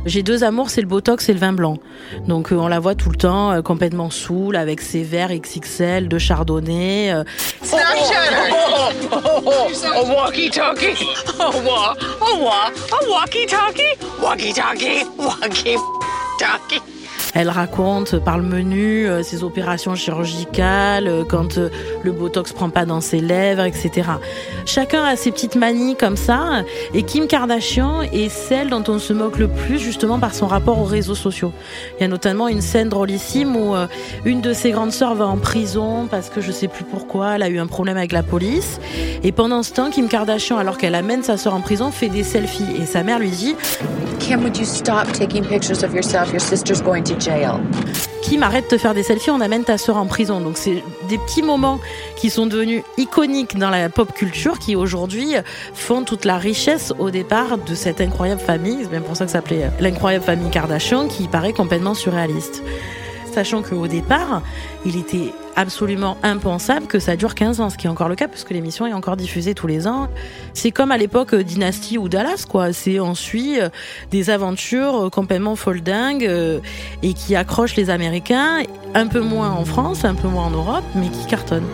j'ai 0.05 0.23
deux 0.23 0.43
amours, 0.43 0.69
c'est 0.69 0.81
le 0.81 0.87
Botox 0.87 1.27
et 1.29 1.33
le 1.33 1.39
vin 1.39 1.53
blanc. 1.53 1.77
Donc 2.27 2.51
euh, 2.51 2.55
on 2.55 2.67
la 2.67 2.79
voit 2.79 2.95
tout 2.95 3.09
le 3.09 3.17
temps 3.17 3.51
euh, 3.51 3.61
complètement 3.61 4.09
saoule 4.09 4.55
avec 4.55 4.81
ses 4.81 5.03
verres 5.03 5.31
XXL 5.37 6.07
de 6.07 6.17
chardonnay. 6.17 7.11
Euh. 7.11 7.23
Snapchat 7.61 8.15
oh, 8.51 8.89
oh, 9.11 9.67
oh, 9.97 10.05
walkie-talkie 10.07 11.05
Oh, 11.39 11.51
wa, 11.65 11.95
oh, 12.21 12.43
wa, 12.43 12.71
a 12.91 13.09
walkie-talkie 13.09 13.97
Walkie-talkie 14.21 15.05
Walkie-talkie 15.17 16.81
Elle 17.35 17.49
raconte 17.49 18.17
par 18.17 18.37
le 18.37 18.43
menu 18.43 19.07
euh, 19.07 19.21
ses 19.21 19.43
opérations 19.43 19.93
chirurgicales, 19.93 21.07
euh, 21.07 21.23
quand 21.23 21.57
euh, 21.57 21.69
le 22.03 22.11
botox 22.11 22.53
prend 22.53 22.69
pas 22.69 22.85
dans 22.85 23.01
ses 23.01 23.19
lèvres, 23.19 23.65
etc. 23.65 24.09
Chacun 24.65 25.03
a 25.03 25.15
ses 25.15 25.31
petites 25.31 25.55
manies 25.55 25.95
comme 25.95 26.17
ça. 26.17 26.63
Et 26.93 27.03
Kim 27.03 27.27
Kardashian 27.27 28.01
est 28.01 28.29
celle 28.29 28.69
dont 28.69 28.83
on 28.87 28.97
se 28.97 29.13
moque 29.13 29.37
le 29.37 29.47
plus 29.47 29.77
justement 29.77 30.19
par 30.19 30.33
son 30.33 30.47
rapport 30.47 30.79
aux 30.79 30.85
réseaux 30.85 31.15
sociaux. 31.15 31.53
Il 31.97 32.01
y 32.01 32.05
a 32.05 32.07
notamment 32.07 32.47
une 32.47 32.61
scène 32.61 32.89
drôlissime 32.89 33.55
où 33.55 33.75
une 34.25 34.41
de 34.41 34.53
ses 34.53 34.71
grandes 34.71 34.91
sœurs 34.91 35.15
va 35.15 35.27
en 35.27 35.37
prison 35.37 36.07
parce 36.09 36.29
que 36.29 36.41
je 36.41 36.51
sais 36.51 36.67
plus 36.67 36.83
pourquoi, 36.83 37.35
elle 37.35 37.43
a 37.43 37.49
eu 37.49 37.59
un 37.59 37.67
problème 37.67 37.97
avec 37.97 38.11
la 38.11 38.23
police. 38.23 38.79
Et 39.23 39.31
pendant 39.31 39.63
ce 39.63 39.73
temps, 39.73 39.89
Kim 39.89 40.07
Kardashian, 40.07 40.57
alors 40.57 40.77
qu'elle 40.77 40.95
amène 40.95 41.23
sa 41.23 41.37
sœur 41.37 41.53
en 41.53 41.61
prison, 41.61 41.91
fait 41.91 42.09
des 42.09 42.23
selfies. 42.23 42.65
Et 42.81 42.85
sa 42.85 43.03
mère 43.03 43.19
lui 43.19 43.29
dit 43.29 43.55
Kim, 44.19 44.43
would 44.43 44.57
you 44.57 44.65
stop 44.65 45.11
taking 45.13 45.43
pictures 45.43 45.83
of 45.83 45.93
yourself? 45.93 46.31
Your 46.31 46.41
sister's 46.41 46.81
going 46.81 47.03
to 47.03 47.18
jail. 47.19 47.49
Kim, 48.21 48.43
arrête 48.43 48.69
de 48.69 48.77
faire 48.77 48.93
des 48.93 49.03
selfies, 49.03 49.31
on 49.31 49.41
amène 49.41 49.63
ta 49.63 49.77
sœur 49.77 49.97
en 49.97 50.05
prison. 50.05 50.41
Donc 50.41 50.57
c'est 50.57 50.83
des 51.07 51.17
petits 51.17 51.41
moments 51.41 51.79
qui 52.15 52.29
sont 52.29 52.45
devenus 52.45 52.83
iconiques 52.97 53.57
dans 53.57 53.69
la 53.69 53.89
pop 53.89 54.13
culture 54.13 54.59
qui 54.59 54.75
aujourd'hui 54.75 55.35
font 55.73 56.03
toute 56.03 56.25
la 56.25 56.37
richesse 56.37 56.93
au 56.99 57.09
départ 57.09 57.57
de 57.57 57.75
cette 57.75 58.01
incroyable 58.01 58.41
famille. 58.41 58.79
C'est 58.83 58.89
bien 58.89 59.01
pour 59.01 59.15
ça 59.15 59.25
que 59.25 59.31
ça 59.31 59.39
s'appelait 59.39 59.71
l'incroyable 59.79 60.25
famille 60.25 60.49
Kardashian 60.49 61.07
qui 61.07 61.27
paraît 61.27 61.53
complètement 61.53 61.93
surréaliste 61.93 62.61
sachant 63.29 63.61
qu'au 63.61 63.87
départ, 63.87 64.41
il 64.85 64.97
était 64.97 65.31
absolument 65.59 66.15
impensable 66.23 66.87
que 66.87 66.99
ça 66.99 67.17
dure 67.17 67.35
15 67.35 67.59
ans, 67.59 67.69
ce 67.69 67.77
qui 67.77 67.87
est 67.87 67.89
encore 67.89 68.07
le 68.07 68.15
cas 68.15 68.29
puisque 68.29 68.51
l'émission 68.51 68.87
est 68.87 68.93
encore 68.93 69.17
diffusée 69.17 69.53
tous 69.53 69.67
les 69.67 69.87
ans. 69.87 70.07
C'est 70.53 70.71
comme 70.71 70.91
à 70.91 70.97
l'époque 70.97 71.33
euh, 71.33 71.43
Dynasty 71.43 71.97
ou 71.97 72.07
Dallas, 72.07 72.45
quoi. 72.47 72.71
C'est 72.71 72.99
on 73.01 73.13
suit 73.13 73.59
euh, 73.59 73.67
des 74.09 74.29
aventures 74.29 75.05
euh, 75.05 75.09
complètement 75.09 75.57
foldingues 75.57 76.29
et 77.03 77.13
qui 77.13 77.35
accrochent 77.35 77.75
les 77.75 77.89
Américains, 77.89 78.63
un 78.93 79.07
peu 79.07 79.19
moins 79.19 79.51
en 79.51 79.65
France, 79.65 80.05
un 80.05 80.15
peu 80.15 80.29
moins 80.29 80.45
en 80.45 80.51
Europe, 80.51 80.85
mais 80.95 81.09
qui 81.09 81.25
cartonnent. 81.27 81.67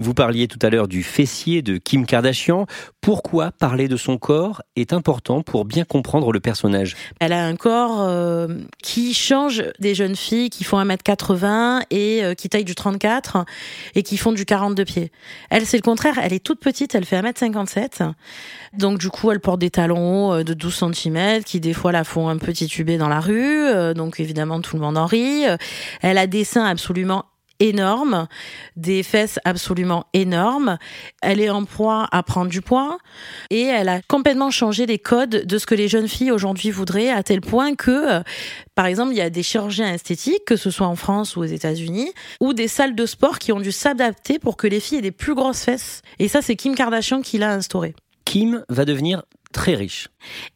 Vous 0.00 0.14
parliez 0.14 0.46
tout 0.46 0.58
à 0.62 0.70
l'heure 0.70 0.86
du 0.86 1.02
fessier 1.02 1.60
de 1.60 1.76
Kim 1.76 2.06
Kardashian. 2.06 2.66
Pourquoi 3.00 3.50
parler 3.50 3.88
de 3.88 3.96
son 3.96 4.16
corps 4.16 4.62
est 4.76 4.92
important 4.92 5.42
pour 5.42 5.64
bien 5.64 5.84
comprendre 5.84 6.30
le 6.30 6.38
personnage? 6.38 6.94
Elle 7.18 7.32
a 7.32 7.44
un 7.44 7.56
corps 7.56 8.02
euh, 8.02 8.46
qui 8.80 9.12
change 9.12 9.64
des 9.80 9.96
jeunes 9.96 10.14
filles 10.14 10.50
qui 10.50 10.62
font 10.62 10.78
1m80 10.78 11.82
et 11.90 12.22
euh, 12.22 12.34
qui 12.34 12.48
taillent 12.48 12.64
du 12.64 12.76
34 12.76 13.44
et 13.96 14.04
qui 14.04 14.16
font 14.16 14.30
du 14.30 14.44
42 14.44 14.84
pieds. 14.84 15.10
Elle, 15.50 15.66
c'est 15.66 15.78
le 15.78 15.82
contraire. 15.82 16.14
Elle 16.22 16.32
est 16.32 16.44
toute 16.44 16.60
petite, 16.60 16.94
elle 16.94 17.04
fait 17.04 17.20
1m57. 17.20 18.12
Donc 18.74 18.98
du 18.98 19.10
coup, 19.10 19.32
elle 19.32 19.40
porte 19.40 19.58
des 19.58 19.70
talons 19.70 20.32
euh, 20.32 20.44
de 20.44 20.54
12 20.54 20.92
cm 20.92 21.42
qui 21.42 21.58
des 21.58 21.72
fois 21.72 21.90
la 21.90 22.04
font 22.04 22.28
un 22.28 22.38
peu 22.38 22.52
tituber 22.52 22.98
dans 22.98 23.08
la 23.08 23.20
rue. 23.20 23.94
Donc 23.94 24.20
évidemment, 24.20 24.60
tout 24.60 24.76
le 24.76 24.82
monde 24.82 24.96
en 24.96 25.06
rit. 25.06 25.44
Elle 26.02 26.18
a 26.18 26.28
des 26.28 26.44
seins 26.44 26.66
absolument 26.66 27.24
énorme, 27.60 28.28
des 28.76 29.02
fesses 29.02 29.38
absolument 29.44 30.04
énormes. 30.12 30.78
Elle 31.22 31.40
est 31.40 31.50
en 31.50 31.64
proie 31.64 32.08
à 32.12 32.22
prendre 32.22 32.50
du 32.50 32.62
poids 32.62 32.98
et 33.50 33.62
elle 33.62 33.88
a 33.88 34.00
complètement 34.02 34.50
changé 34.50 34.86
les 34.86 34.98
codes 34.98 35.44
de 35.46 35.58
ce 35.58 35.66
que 35.66 35.74
les 35.74 35.88
jeunes 35.88 36.08
filles 36.08 36.32
aujourd'hui 36.32 36.70
voudraient 36.70 37.10
à 37.10 37.22
tel 37.22 37.40
point 37.40 37.74
que, 37.74 38.18
euh, 38.18 38.22
par 38.74 38.86
exemple, 38.86 39.12
il 39.12 39.18
y 39.18 39.22
a 39.22 39.30
des 39.30 39.42
chirurgiens 39.42 39.92
esthétiques, 39.92 40.44
que 40.46 40.56
ce 40.56 40.70
soit 40.70 40.86
en 40.86 40.96
France 40.96 41.36
ou 41.36 41.40
aux 41.40 41.44
États-Unis, 41.44 42.12
ou 42.40 42.52
des 42.52 42.68
salles 42.68 42.94
de 42.94 43.06
sport 43.06 43.38
qui 43.38 43.52
ont 43.52 43.60
dû 43.60 43.72
s'adapter 43.72 44.38
pour 44.38 44.56
que 44.56 44.66
les 44.66 44.80
filles 44.80 44.98
aient 44.98 45.02
des 45.02 45.10
plus 45.10 45.34
grosses 45.34 45.62
fesses. 45.62 46.02
Et 46.18 46.28
ça, 46.28 46.42
c'est 46.42 46.56
Kim 46.56 46.74
Kardashian 46.74 47.22
qui 47.22 47.38
l'a 47.38 47.52
instauré. 47.52 47.94
Kim 48.24 48.62
va 48.68 48.84
devenir 48.84 49.22
très 49.52 49.74
riche. 49.74 50.08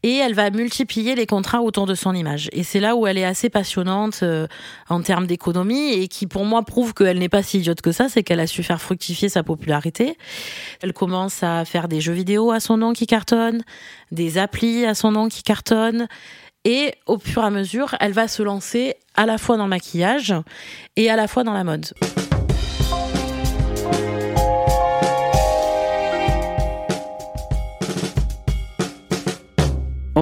Et 0.02 0.16
elle 0.16 0.34
va 0.34 0.50
multiplier 0.50 1.14
les 1.14 1.26
contrats 1.26 1.62
autour 1.62 1.86
de 1.86 1.94
son 1.94 2.14
image. 2.14 2.48
Et 2.52 2.62
c'est 2.62 2.80
là 2.80 2.94
où 2.94 3.06
elle 3.06 3.18
est 3.18 3.24
assez 3.24 3.48
passionnante 3.48 4.20
euh, 4.22 4.46
en 4.88 5.00
termes 5.00 5.26
d'économie 5.26 5.92
et 5.92 6.08
qui 6.08 6.26
pour 6.26 6.44
moi 6.44 6.62
prouve 6.62 6.92
qu'elle 6.92 7.18
n'est 7.18 7.28
pas 7.28 7.42
si 7.42 7.58
idiote 7.58 7.80
que 7.80 7.92
ça, 7.92 8.08
c'est 8.08 8.22
qu'elle 8.22 8.40
a 8.40 8.46
su 8.46 8.62
faire 8.62 8.80
fructifier 8.80 9.28
sa 9.28 9.42
popularité. 9.42 10.16
Elle 10.82 10.92
commence 10.92 11.42
à 11.42 11.64
faire 11.64 11.88
des 11.88 12.00
jeux 12.00 12.12
vidéo 12.12 12.50
à 12.50 12.60
son 12.60 12.76
nom 12.76 12.92
qui 12.92 13.06
cartonnent, 13.06 13.62
des 14.10 14.38
applis 14.38 14.84
à 14.84 14.94
son 14.94 15.12
nom 15.12 15.28
qui 15.28 15.42
cartonnent. 15.42 16.06
Et 16.64 16.94
au 17.06 17.18
fur 17.18 17.42
et 17.42 17.46
à 17.46 17.50
mesure, 17.50 17.96
elle 17.98 18.12
va 18.12 18.28
se 18.28 18.42
lancer 18.42 18.94
à 19.14 19.26
la 19.26 19.38
fois 19.38 19.56
dans 19.56 19.64
le 19.64 19.70
maquillage 19.70 20.34
et 20.96 21.10
à 21.10 21.16
la 21.16 21.26
fois 21.26 21.44
dans 21.44 21.54
la 21.54 21.64
mode. 21.64 21.86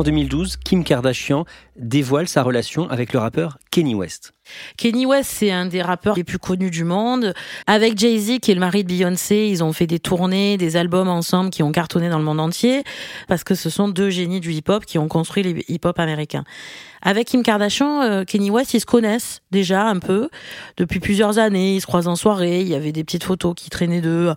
En 0.00 0.02
2012, 0.02 0.56
Kim 0.64 0.82
Kardashian 0.82 1.44
dévoile 1.76 2.26
sa 2.26 2.42
relation 2.42 2.88
avec 2.88 3.12
le 3.12 3.18
rappeur 3.18 3.58
Kenny 3.70 3.94
West. 3.94 4.32
Kenny 4.78 5.04
West, 5.04 5.30
c'est 5.30 5.50
un 5.50 5.66
des 5.66 5.82
rappeurs 5.82 6.16
les 6.16 6.24
plus 6.24 6.38
connus 6.38 6.70
du 6.70 6.84
monde. 6.84 7.34
Avec 7.66 7.98
Jay-Z, 7.98 8.38
qui 8.38 8.50
est 8.50 8.54
le 8.54 8.60
mari 8.60 8.82
de 8.82 8.88
Beyoncé, 8.88 9.48
ils 9.50 9.62
ont 9.62 9.74
fait 9.74 9.86
des 9.86 9.98
tournées, 9.98 10.56
des 10.56 10.78
albums 10.78 11.08
ensemble 11.08 11.50
qui 11.50 11.62
ont 11.62 11.70
cartonné 11.70 12.08
dans 12.08 12.16
le 12.16 12.24
monde 12.24 12.40
entier, 12.40 12.82
parce 13.28 13.44
que 13.44 13.54
ce 13.54 13.68
sont 13.68 13.88
deux 13.88 14.08
génies 14.08 14.40
du 14.40 14.52
hip-hop 14.52 14.86
qui 14.86 14.96
ont 14.96 15.06
construit 15.06 15.42
les 15.42 15.66
hip-hop 15.68 15.98
américains. 15.98 16.44
Avec 17.02 17.26
Kim 17.26 17.42
Kardashian, 17.42 18.00
euh, 18.00 18.24
Kenny 18.24 18.50
West, 18.50 18.72
ils 18.72 18.80
se 18.80 18.86
connaissent 18.86 19.42
déjà 19.50 19.86
un 19.86 19.98
peu 19.98 20.30
depuis 20.78 21.00
plusieurs 21.00 21.36
années. 21.36 21.74
Ils 21.74 21.82
se 21.82 21.86
croisent 21.86 22.08
en 22.08 22.16
soirée. 22.16 22.62
Il 22.62 22.68
y 22.68 22.74
avait 22.74 22.92
des 22.92 23.04
petites 23.04 23.24
photos 23.24 23.52
qui 23.54 23.68
traînaient 23.68 24.00
d'eux. 24.00 24.32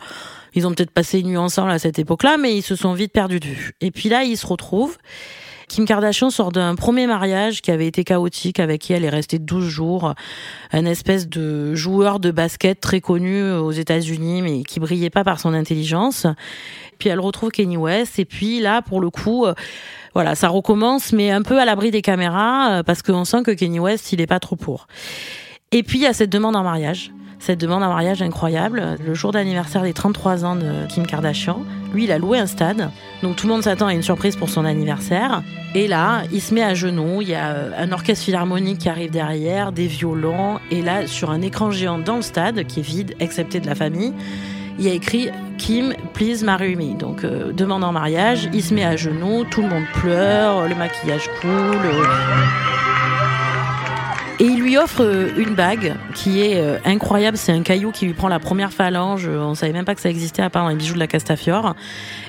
Ils 0.56 0.68
ont 0.68 0.74
peut-être 0.74 0.92
passé 0.92 1.22
une 1.22 1.28
nuit 1.28 1.38
ensemble 1.38 1.72
à 1.72 1.80
cette 1.80 2.00
époque-là, 2.00 2.36
mais 2.38 2.54
ils 2.54 2.64
se 2.64 2.76
sont 2.76 2.92
vite 2.92 3.14
perdus 3.14 3.40
de 3.40 3.48
vue. 3.48 3.76
Et 3.80 3.92
puis 3.92 4.10
là, 4.10 4.26
ils 4.26 4.38
se 4.38 4.46
retrouvent. 4.46 4.98
Kim 5.74 5.86
Kardashian 5.86 6.30
sort 6.30 6.52
d'un 6.52 6.76
premier 6.76 7.08
mariage 7.08 7.64
qui 7.64 7.72
avait 7.72 7.88
été 7.88 8.04
chaotique, 8.04 8.60
avec 8.60 8.80
qui 8.80 8.94
elle 8.94 9.04
est 9.04 9.10
restée 9.10 9.40
12 9.40 9.68
jours. 9.68 10.14
Un 10.72 10.86
espèce 10.86 11.28
de 11.28 11.74
joueur 11.74 12.20
de 12.20 12.30
basket 12.30 12.80
très 12.80 13.02
connu 13.02 13.52
aux 13.54 13.72
États-Unis, 13.72 14.44
mais 14.44 14.62
qui 14.62 14.80
brillait 14.80 15.10
pas 15.10 15.24
par 15.24 15.40
son 15.40 15.52
intelligence. 15.56 16.28
Puis 17.00 17.10
elle 17.10 17.20
retrouve 17.20 17.50
Kenny 17.50 17.76
West, 17.76 18.20
et 18.20 18.26
puis 18.26 18.60
là, 18.60 18.84
pour 18.84 19.02
le 19.02 19.10
coup, 19.10 19.48
euh, 19.48 19.56
voilà, 20.14 20.36
ça 20.36 20.48
recommence, 20.48 21.12
mais 21.12 21.32
un 21.32 21.42
peu 21.42 21.60
à 21.60 21.66
l'abri 21.66 21.90
des 21.90 22.04
caméras, 22.04 22.70
euh, 22.70 22.84
parce 22.84 23.02
qu'on 23.02 23.26
sent 23.26 23.42
que 23.42 23.50
Kenny 23.50 23.80
West, 23.80 24.14
il 24.14 24.22
est 24.22 24.28
pas 24.28 24.40
trop 24.40 24.56
pour. 24.56 24.86
Et 25.72 25.82
puis, 25.82 25.98
il 25.98 26.04
y 26.04 26.06
a 26.06 26.14
cette 26.14 26.30
demande 26.30 26.56
en 26.56 26.62
mariage 26.62 27.12
cette 27.44 27.60
demande 27.60 27.84
en 27.84 27.90
mariage 27.90 28.22
incroyable. 28.22 28.96
Le 29.06 29.14
jour 29.14 29.34
d'anniversaire 29.34 29.82
des 29.82 29.92
33 29.92 30.46
ans 30.46 30.56
de 30.56 30.88
Kim 30.88 31.06
Kardashian, 31.06 31.60
lui, 31.94 32.06
il 32.06 32.12
a 32.14 32.18
loué 32.18 32.40
un 32.40 32.46
stade. 32.46 32.90
Donc 33.22 33.36
tout 33.36 33.48
le 33.48 33.54
monde 33.54 33.64
s'attend 33.64 33.88
à 33.88 33.94
une 33.94 34.02
surprise 34.02 34.38
pour 34.38 34.50
son 34.50 34.64
anniversaire. 34.64 35.44
Et 35.76 35.90
là, 35.90 36.22
il 36.32 36.42
se 36.42 36.54
met 36.54 36.64
à 36.64 36.74
genoux. 36.74 37.22
Il 37.22 37.28
y 37.28 37.36
a 37.36 37.50
euh, 37.50 37.72
un 37.78 37.92
orchestre 37.92 38.24
philharmonique 38.24 38.78
qui 38.78 38.88
arrive 38.88 39.12
derrière, 39.12 39.74
des 39.74 39.88
violons. 39.88 40.60
Et 40.72 40.82
là, 40.82 41.06
sur 41.06 41.32
un 41.32 41.42
écran 41.42 41.70
géant 41.70 42.00
dans 42.00 42.16
le 42.16 42.22
stade, 42.22 42.64
qui 42.64 42.80
est 42.80 42.84
vide, 42.84 43.14
excepté 43.20 43.60
de 43.60 43.68
la 43.68 43.76
famille, 43.76 44.14
il 44.80 44.86
y 44.86 44.90
a 44.90 44.94
écrit 44.94 45.30
Kim, 45.58 45.94
please 46.14 46.46
marry 46.46 46.78
me. 46.78 46.98
Donc, 46.98 47.26
euh, 47.26 47.52
demande 47.52 47.84
en 47.84 47.92
mariage. 47.92 48.50
Il 48.54 48.64
se 48.64 48.74
met 48.74 48.86
à 48.86 48.96
genoux, 48.96 49.44
tout 49.52 49.64
le 49.64 49.68
monde 49.68 49.84
pleure, 49.96 50.70
le 50.70 50.76
maquillage 50.76 51.30
coule. 51.42 51.92
Et 54.40 54.46
il 54.46 54.63
lui 54.74 54.80
offre 54.80 55.04
euh, 55.04 55.30
une 55.38 55.54
bague 55.54 55.94
qui 56.16 56.42
est 56.42 56.60
euh, 56.60 56.80
incroyable. 56.84 57.38
C'est 57.38 57.52
un 57.52 57.62
caillou 57.62 57.92
qui 57.92 58.08
lui 58.08 58.14
prend 58.14 58.28
la 58.28 58.40
première 58.40 58.74
phalange. 58.74 59.28
On 59.28 59.54
savait 59.54 59.72
même 59.72 59.86
pas 59.86 59.94
que 59.94 60.02
ça 60.02 60.10
existait 60.10 60.42
à 60.42 60.50
part 60.50 60.64
dans 60.64 60.70
les 60.70 60.76
bijoux 60.76 60.96
de 60.96 61.00
la 61.00 61.06
Castafiore. 61.06 61.76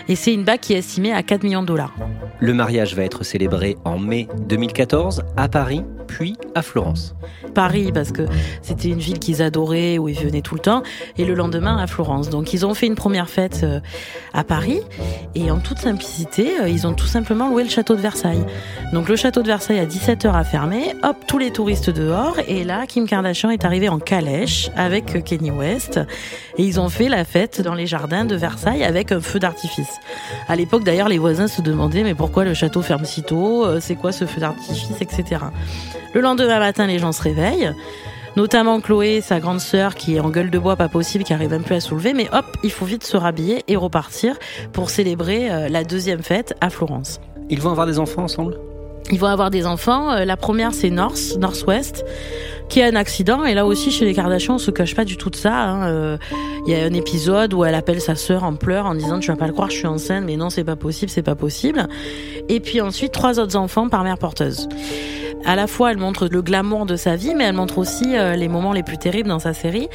Et 0.08 0.16
c'est 0.16 0.34
une 0.34 0.44
bague 0.44 0.60
qui 0.60 0.74
est 0.74 0.78
estimée 0.78 1.14
à 1.14 1.22
4 1.22 1.42
millions 1.42 1.62
de 1.62 1.66
dollars. 1.66 1.94
Le 2.40 2.52
mariage 2.52 2.94
va 2.94 3.02
être 3.02 3.24
célébré 3.24 3.78
en 3.84 3.98
mai 3.98 4.28
2014 4.46 5.24
à 5.38 5.48
Paris, 5.48 5.82
puis 6.06 6.36
à 6.54 6.60
Florence. 6.60 7.14
Paris, 7.54 7.90
parce 7.92 8.12
que 8.12 8.22
c'était 8.60 8.88
une 8.88 8.98
ville 8.98 9.18
qu'ils 9.18 9.40
adoraient, 9.40 9.96
où 9.96 10.08
ils 10.08 10.18
venaient 10.18 10.42
tout 10.42 10.54
le 10.54 10.60
temps, 10.60 10.82
et 11.16 11.24
le 11.24 11.34
lendemain 11.34 11.78
à 11.78 11.86
Florence. 11.86 12.28
Donc 12.28 12.52
ils 12.52 12.66
ont 12.66 12.74
fait 12.74 12.86
une 12.86 12.96
première 12.96 13.30
fête 13.30 13.60
euh, 13.62 13.80
à 14.34 14.44
Paris, 14.44 14.80
et 15.34 15.50
en 15.50 15.58
toute 15.58 15.78
simplicité, 15.78 16.60
euh, 16.60 16.68
ils 16.68 16.86
ont 16.86 16.92
tout 16.92 17.06
simplement 17.06 17.48
loué 17.48 17.62
le 17.64 17.70
château 17.70 17.94
de 17.94 18.00
Versailles. 18.00 18.44
Donc 18.92 19.08
le 19.08 19.16
château 19.16 19.40
de 19.40 19.46
Versailles 19.46 19.78
à 19.78 19.86
17h 19.86 20.34
a 20.34 20.44
fermé, 20.44 20.94
hop, 21.02 21.16
tous 21.26 21.38
les 21.38 21.50
touristes 21.50 21.90
dehors, 21.90 22.33
et 22.46 22.64
là, 22.64 22.86
Kim 22.86 23.06
Kardashian 23.06 23.50
est 23.50 23.64
arrivée 23.64 23.88
en 23.88 23.98
calèche 23.98 24.70
avec 24.76 25.24
Kenny 25.24 25.50
West, 25.50 26.00
et 26.58 26.62
ils 26.62 26.80
ont 26.80 26.88
fait 26.88 27.08
la 27.08 27.24
fête 27.24 27.60
dans 27.60 27.74
les 27.74 27.86
jardins 27.86 28.24
de 28.24 28.36
Versailles 28.36 28.84
avec 28.84 29.12
un 29.12 29.20
feu 29.20 29.38
d'artifice. 29.38 30.00
À 30.48 30.56
l'époque, 30.56 30.84
d'ailleurs, 30.84 31.08
les 31.08 31.18
voisins 31.18 31.48
se 31.48 31.62
demandaient 31.62 32.02
mais 32.02 32.14
pourquoi 32.14 32.44
le 32.44 32.54
château 32.54 32.82
ferme 32.82 33.04
si 33.04 33.22
tôt? 33.22 33.64
Euh, 33.64 33.78
C'est 33.80 33.96
quoi 33.96 34.12
ce 34.12 34.26
feu 34.26 34.40
d'artifice, 34.40 35.00
etc. 35.00 35.42
Le 36.12 36.20
lendemain 36.20 36.58
matin, 36.58 36.86
les 36.86 36.98
gens 36.98 37.12
se 37.12 37.22
réveillent 37.22 37.72
notamment 38.36 38.80
Chloé, 38.80 39.20
sa 39.20 39.38
grande 39.38 39.60
sœur, 39.60 39.94
qui 39.94 40.16
est 40.16 40.20
en 40.20 40.30
gueule 40.30 40.50
de 40.50 40.58
bois 40.58 40.74
pas 40.74 40.88
possible, 40.88 41.22
qui 41.22 41.32
arrive 41.32 41.50
même 41.50 41.62
plus 41.62 41.76
à 41.76 41.80
soulever, 41.80 42.14
mais 42.14 42.28
hop, 42.32 42.44
il 42.64 42.70
faut 42.70 42.84
vite 42.84 43.04
se 43.04 43.16
rhabiller 43.16 43.62
et 43.68 43.76
repartir 43.76 44.36
pour 44.72 44.90
célébrer 44.90 45.50
euh, 45.50 45.68
la 45.68 45.84
deuxième 45.84 46.22
fête 46.22 46.54
à 46.60 46.70
Florence. 46.70 47.20
Ils 47.48 47.60
vont 47.60 47.70
avoir 47.70 47.86
des 47.86 47.98
enfants 47.98 48.24
ensemble? 48.24 48.58
Ils 49.12 49.18
vont 49.20 49.26
avoir 49.28 49.50
des 49.50 49.66
enfants. 49.66 50.10
Euh, 50.12 50.24
la 50.24 50.36
première, 50.36 50.72
c'est 50.74 50.90
North, 50.90 51.36
Northwest. 51.38 52.04
qui 52.70 52.80
a 52.80 52.86
un 52.86 52.96
accident. 52.96 53.44
Et 53.44 53.52
là 53.52 53.66
aussi, 53.66 53.90
chez 53.90 54.06
les 54.06 54.14
Kardashians, 54.14 54.54
on 54.54 54.58
se 54.58 54.70
cache 54.70 54.94
pas 54.94 55.04
du 55.04 55.18
tout 55.18 55.28
de 55.28 55.36
ça. 55.36 55.54
hein. 55.54 55.86
Euh, 55.88 56.16
Il 56.66 56.72
y 56.72 56.76
a 56.76 56.82
un 56.82 56.94
épisode 56.94 57.52
où 57.52 57.62
elle 57.62 57.74
appelle 57.74 58.00
sa 58.00 58.14
sœur 58.14 58.42
en 58.42 58.54
pleurs 58.54 58.86
en 58.86 58.94
disant 58.94 59.18
tu 59.20 59.30
vas 59.30 59.36
pas 59.36 59.46
le 59.46 59.52
croire, 59.52 59.68
je 59.70 59.76
suis 59.76 59.86
enceinte, 59.86 60.24
mais 60.24 60.36
non, 60.38 60.48
c'est 60.48 60.64
pas 60.64 60.74
possible, 60.76 61.10
c'est 61.10 61.22
pas 61.22 61.34
possible. 61.34 61.86
Et 62.48 62.60
puis 62.60 62.80
ensuite, 62.80 63.12
trois 63.12 63.38
autres 63.38 63.56
enfants 63.56 63.90
par 63.90 64.02
mère 64.02 64.16
porteuse. 64.16 64.66
À 65.44 65.56
la 65.56 65.66
fois, 65.66 65.90
elle 65.90 65.98
montre 65.98 66.26
le 66.26 66.40
glamour 66.40 66.86
de 66.86 66.96
sa 66.96 67.16
vie, 67.16 67.34
mais 67.34 67.44
elle 67.44 67.54
montre 67.54 67.76
aussi 67.76 68.16
euh, 68.16 68.34
les 68.34 68.48
moments 68.48 68.72
les 68.72 68.82
plus 68.82 68.96
terribles 68.96 69.28
dans 69.28 69.38
sa 69.38 69.52
série. 69.52 69.88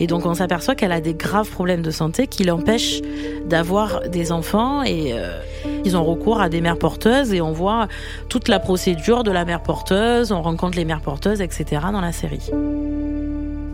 Et 0.00 0.06
donc, 0.06 0.24
on 0.24 0.32
s'aperçoit 0.32 0.74
qu'elle 0.74 0.92
a 0.92 1.02
des 1.02 1.12
graves 1.12 1.50
problèmes 1.50 1.82
de 1.82 1.90
santé 1.90 2.26
qui 2.26 2.42
l'empêchent 2.44 3.02
d'avoir 3.44 4.08
des 4.08 4.32
enfants. 4.32 4.82
Et 4.82 5.12
euh, 5.12 5.38
ils 5.84 5.96
ont 5.96 6.04
recours 6.04 6.40
à 6.40 6.48
des 6.48 6.60
mères 6.60 6.78
porteuses. 6.78 7.32
Et 7.32 7.40
on 7.40 7.52
voit 7.52 7.88
toute 8.28 8.48
la 8.48 8.58
procédure 8.58 9.22
de 9.22 9.30
la 9.30 9.44
mère 9.44 9.62
porteuse. 9.62 10.32
On 10.32 10.42
rencontre 10.42 10.76
les 10.76 10.84
mères 10.84 11.00
porteuses, 11.00 11.40
etc. 11.40 11.82
dans 11.92 12.00
la 12.00 12.12
série. 12.12 12.50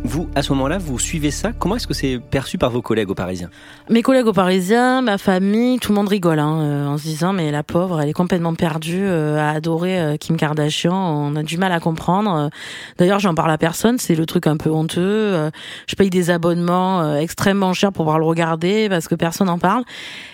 Vous, 0.03 0.29
à 0.35 0.43
ce 0.43 0.53
moment-là, 0.55 0.79
vous 0.79 0.99
suivez 0.99 1.31
ça 1.31 1.53
Comment 1.53 1.77
est-ce 1.77 1.87
que 1.87 1.93
c'est 1.93 2.19
perçu 2.19 2.57
par 2.57 2.71
vos 2.71 2.81
collègues 2.81 3.11
aux 3.11 3.15
Parisiens? 3.15 3.51
Mes 3.91 4.01
collègues 4.01 4.27
au 4.27 4.33
Parisien, 4.33 5.03
ma 5.03 5.19
famille, 5.19 5.79
tout 5.79 5.93
le 5.93 5.97
monde 5.97 6.09
rigole 6.09 6.39
hein, 6.39 6.61
euh, 6.61 6.87
en 6.87 6.97
se 6.97 7.03
disant 7.03 7.35
mais 7.35 7.51
la 7.51 7.63
pauvre, 7.63 8.01
elle 8.01 8.09
est 8.09 8.15
complètement 8.15 8.55
perdue 8.55 9.05
euh, 9.05 9.39
à 9.39 9.51
adorer 9.51 10.01
euh, 10.01 10.17
Kim 10.17 10.39
Kardashian. 10.39 10.95
On 10.95 11.37
a 11.37 11.43
du 11.43 11.59
mal 11.59 11.71
à 11.71 11.81
comprendre. 11.81 12.49
D'ailleurs, 12.97 13.19
j'en 13.19 13.35
parle 13.35 13.51
à 13.51 13.59
personne. 13.59 13.99
C'est 13.99 14.15
le 14.15 14.25
truc 14.25 14.47
un 14.47 14.57
peu 14.57 14.71
honteux. 14.71 15.51
Je 15.87 15.95
paye 15.97 16.09
des 16.09 16.31
abonnements 16.31 17.17
extrêmement 17.17 17.75
chers 17.75 17.93
pour 17.93 18.05
pouvoir 18.05 18.19
le 18.19 18.25
regarder 18.25 18.89
parce 18.89 19.07
que 19.07 19.15
personne 19.15 19.49
n'en 19.49 19.59
parle. 19.59 19.85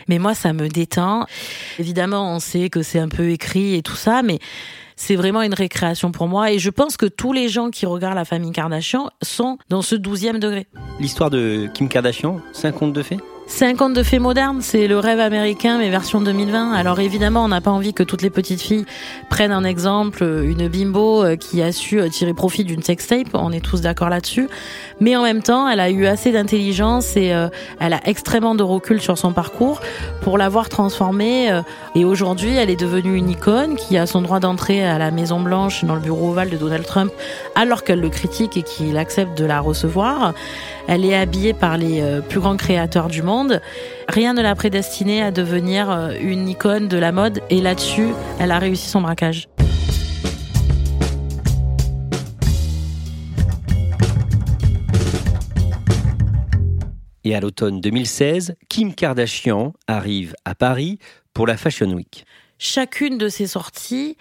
Mais 0.08 0.18
moi, 0.18 0.34
ça 0.34 0.52
me 0.52 0.68
détend. 0.68 1.26
Évidemment, 1.78 2.34
on 2.34 2.38
sait 2.38 2.70
que 2.70 2.82
c'est 2.82 3.00
un 3.00 3.08
peu 3.08 3.30
écrit 3.30 3.74
et 3.74 3.82
tout 3.82 3.96
ça, 3.96 4.22
mais 4.22 4.38
c'est 4.96 5.16
vraiment 5.16 5.42
une 5.42 5.54
récréation 5.54 6.10
pour 6.10 6.26
moi. 6.26 6.50
Et 6.50 6.58
je 6.58 6.70
pense 6.70 6.96
que 6.96 7.06
tous 7.06 7.32
les 7.32 7.48
gens 7.48 7.70
qui 7.70 7.86
regardent 7.86 8.16
la 8.16 8.24
famille 8.24 8.52
Kardashian 8.52 9.10
sont 9.22 9.58
dans 9.68 9.82
ce 9.82 9.94
douzième 9.94 10.40
degré. 10.40 10.66
L'histoire 10.98 11.30
de 11.30 11.68
Kim 11.72 11.88
Kardashian, 11.88 12.40
c'est 12.52 12.68
un 12.68 12.72
conte 12.72 12.92
de 12.92 13.02
fées 13.02 13.18
C'est 13.48 13.64
un 13.64 13.74
conte 13.76 13.94
de 13.94 14.02
fées 14.02 14.18
moderne, 14.18 14.58
c'est 14.60 14.88
le 14.88 14.98
rêve 14.98 15.20
américain, 15.20 15.78
mais 15.78 15.88
version 15.88 16.20
2020. 16.20 16.72
Alors 16.72 16.98
évidemment, 16.98 17.44
on 17.44 17.48
n'a 17.48 17.60
pas 17.60 17.70
envie 17.70 17.94
que 17.94 18.02
toutes 18.02 18.22
les 18.22 18.28
petites 18.28 18.60
filles 18.60 18.86
prennent 19.30 19.52
un 19.52 19.62
exemple, 19.62 20.24
une 20.24 20.66
bimbo 20.66 21.22
euh, 21.24 21.36
qui 21.36 21.62
a 21.62 21.70
su 21.70 22.00
euh, 22.00 22.08
tirer 22.08 22.34
profit 22.34 22.64
d'une 22.64 22.82
sextape, 22.82 23.28
on 23.34 23.52
est 23.52 23.64
tous 23.64 23.80
d'accord 23.80 24.08
là-dessus. 24.08 24.48
Mais 25.00 25.14
en 25.14 25.22
même 25.22 25.42
temps, 25.42 25.68
elle 25.68 25.80
a 25.80 25.90
eu 25.90 26.06
assez 26.06 26.32
d'intelligence 26.32 27.16
et 27.16 27.32
euh, 27.32 27.48
elle 27.78 27.92
a 27.92 28.00
extrêmement 28.06 28.56
de 28.56 28.64
recul 28.64 29.00
sur 29.00 29.16
son 29.16 29.32
parcours 29.32 29.80
pour 30.22 30.38
l'avoir 30.38 30.68
transformée. 30.68 31.50
euh, 31.52 31.62
et 31.94 32.04
aujourd'hui, 32.04 32.56
elle 32.56 32.68
est 32.68 32.80
devenue 32.80 33.14
une 33.14 33.30
icône 33.30 33.76
qui 33.76 33.96
a 33.96 34.06
son 34.06 34.22
droit 34.22 34.40
d'entrée 34.40 34.84
à 34.84 34.98
la 34.98 35.10
Maison 35.10 35.38
Blanche, 35.38 35.84
dans 35.84 35.94
le 35.94 36.00
bureau 36.00 36.30
ovale 36.30 36.50
de 36.50 36.56
Donald 36.56 36.84
Trump, 36.84 37.12
alors 37.54 37.84
qu'elle 37.84 38.00
le 38.00 38.10
critique 38.10 38.56
et 38.56 38.62
qu'il 38.62 38.98
accepte 38.98 39.38
de 39.38 39.44
la 39.44 39.60
recevoir. 39.60 40.34
Elle 40.88 41.04
est 41.04 41.16
habillée 41.16 41.52
par 41.52 41.76
les 41.76 42.00
euh, 42.00 42.20
plus 42.20 42.38
grands 42.38 42.56
créateurs 42.56 43.08
du 43.08 43.22
monde. 43.22 43.60
Rien 44.08 44.34
ne 44.34 44.42
l'a 44.42 44.54
prédestinée 44.54 45.20
à 45.20 45.32
devenir 45.32 45.90
euh, 45.90 46.12
une 46.20 46.48
icône 46.48 46.86
de 46.86 46.96
la 46.96 47.10
mode 47.10 47.40
et 47.50 47.60
là-dessus, 47.60 48.10
elle 48.38 48.52
a 48.52 48.58
réussi 48.58 48.88
son 48.88 49.00
braquage. 49.00 49.48
Et 57.24 57.34
à 57.34 57.40
l'automne 57.40 57.80
2016, 57.80 58.54
Kim 58.68 58.94
Kardashian 58.94 59.72
arrive 59.88 60.36
à 60.44 60.54
Paris 60.54 61.00
pour 61.34 61.48
la 61.48 61.56
Fashion 61.56 61.90
Week. 61.90 62.24
Chacune 62.58 63.18
de 63.18 63.28
ses 63.28 63.48
sorties 63.48 64.16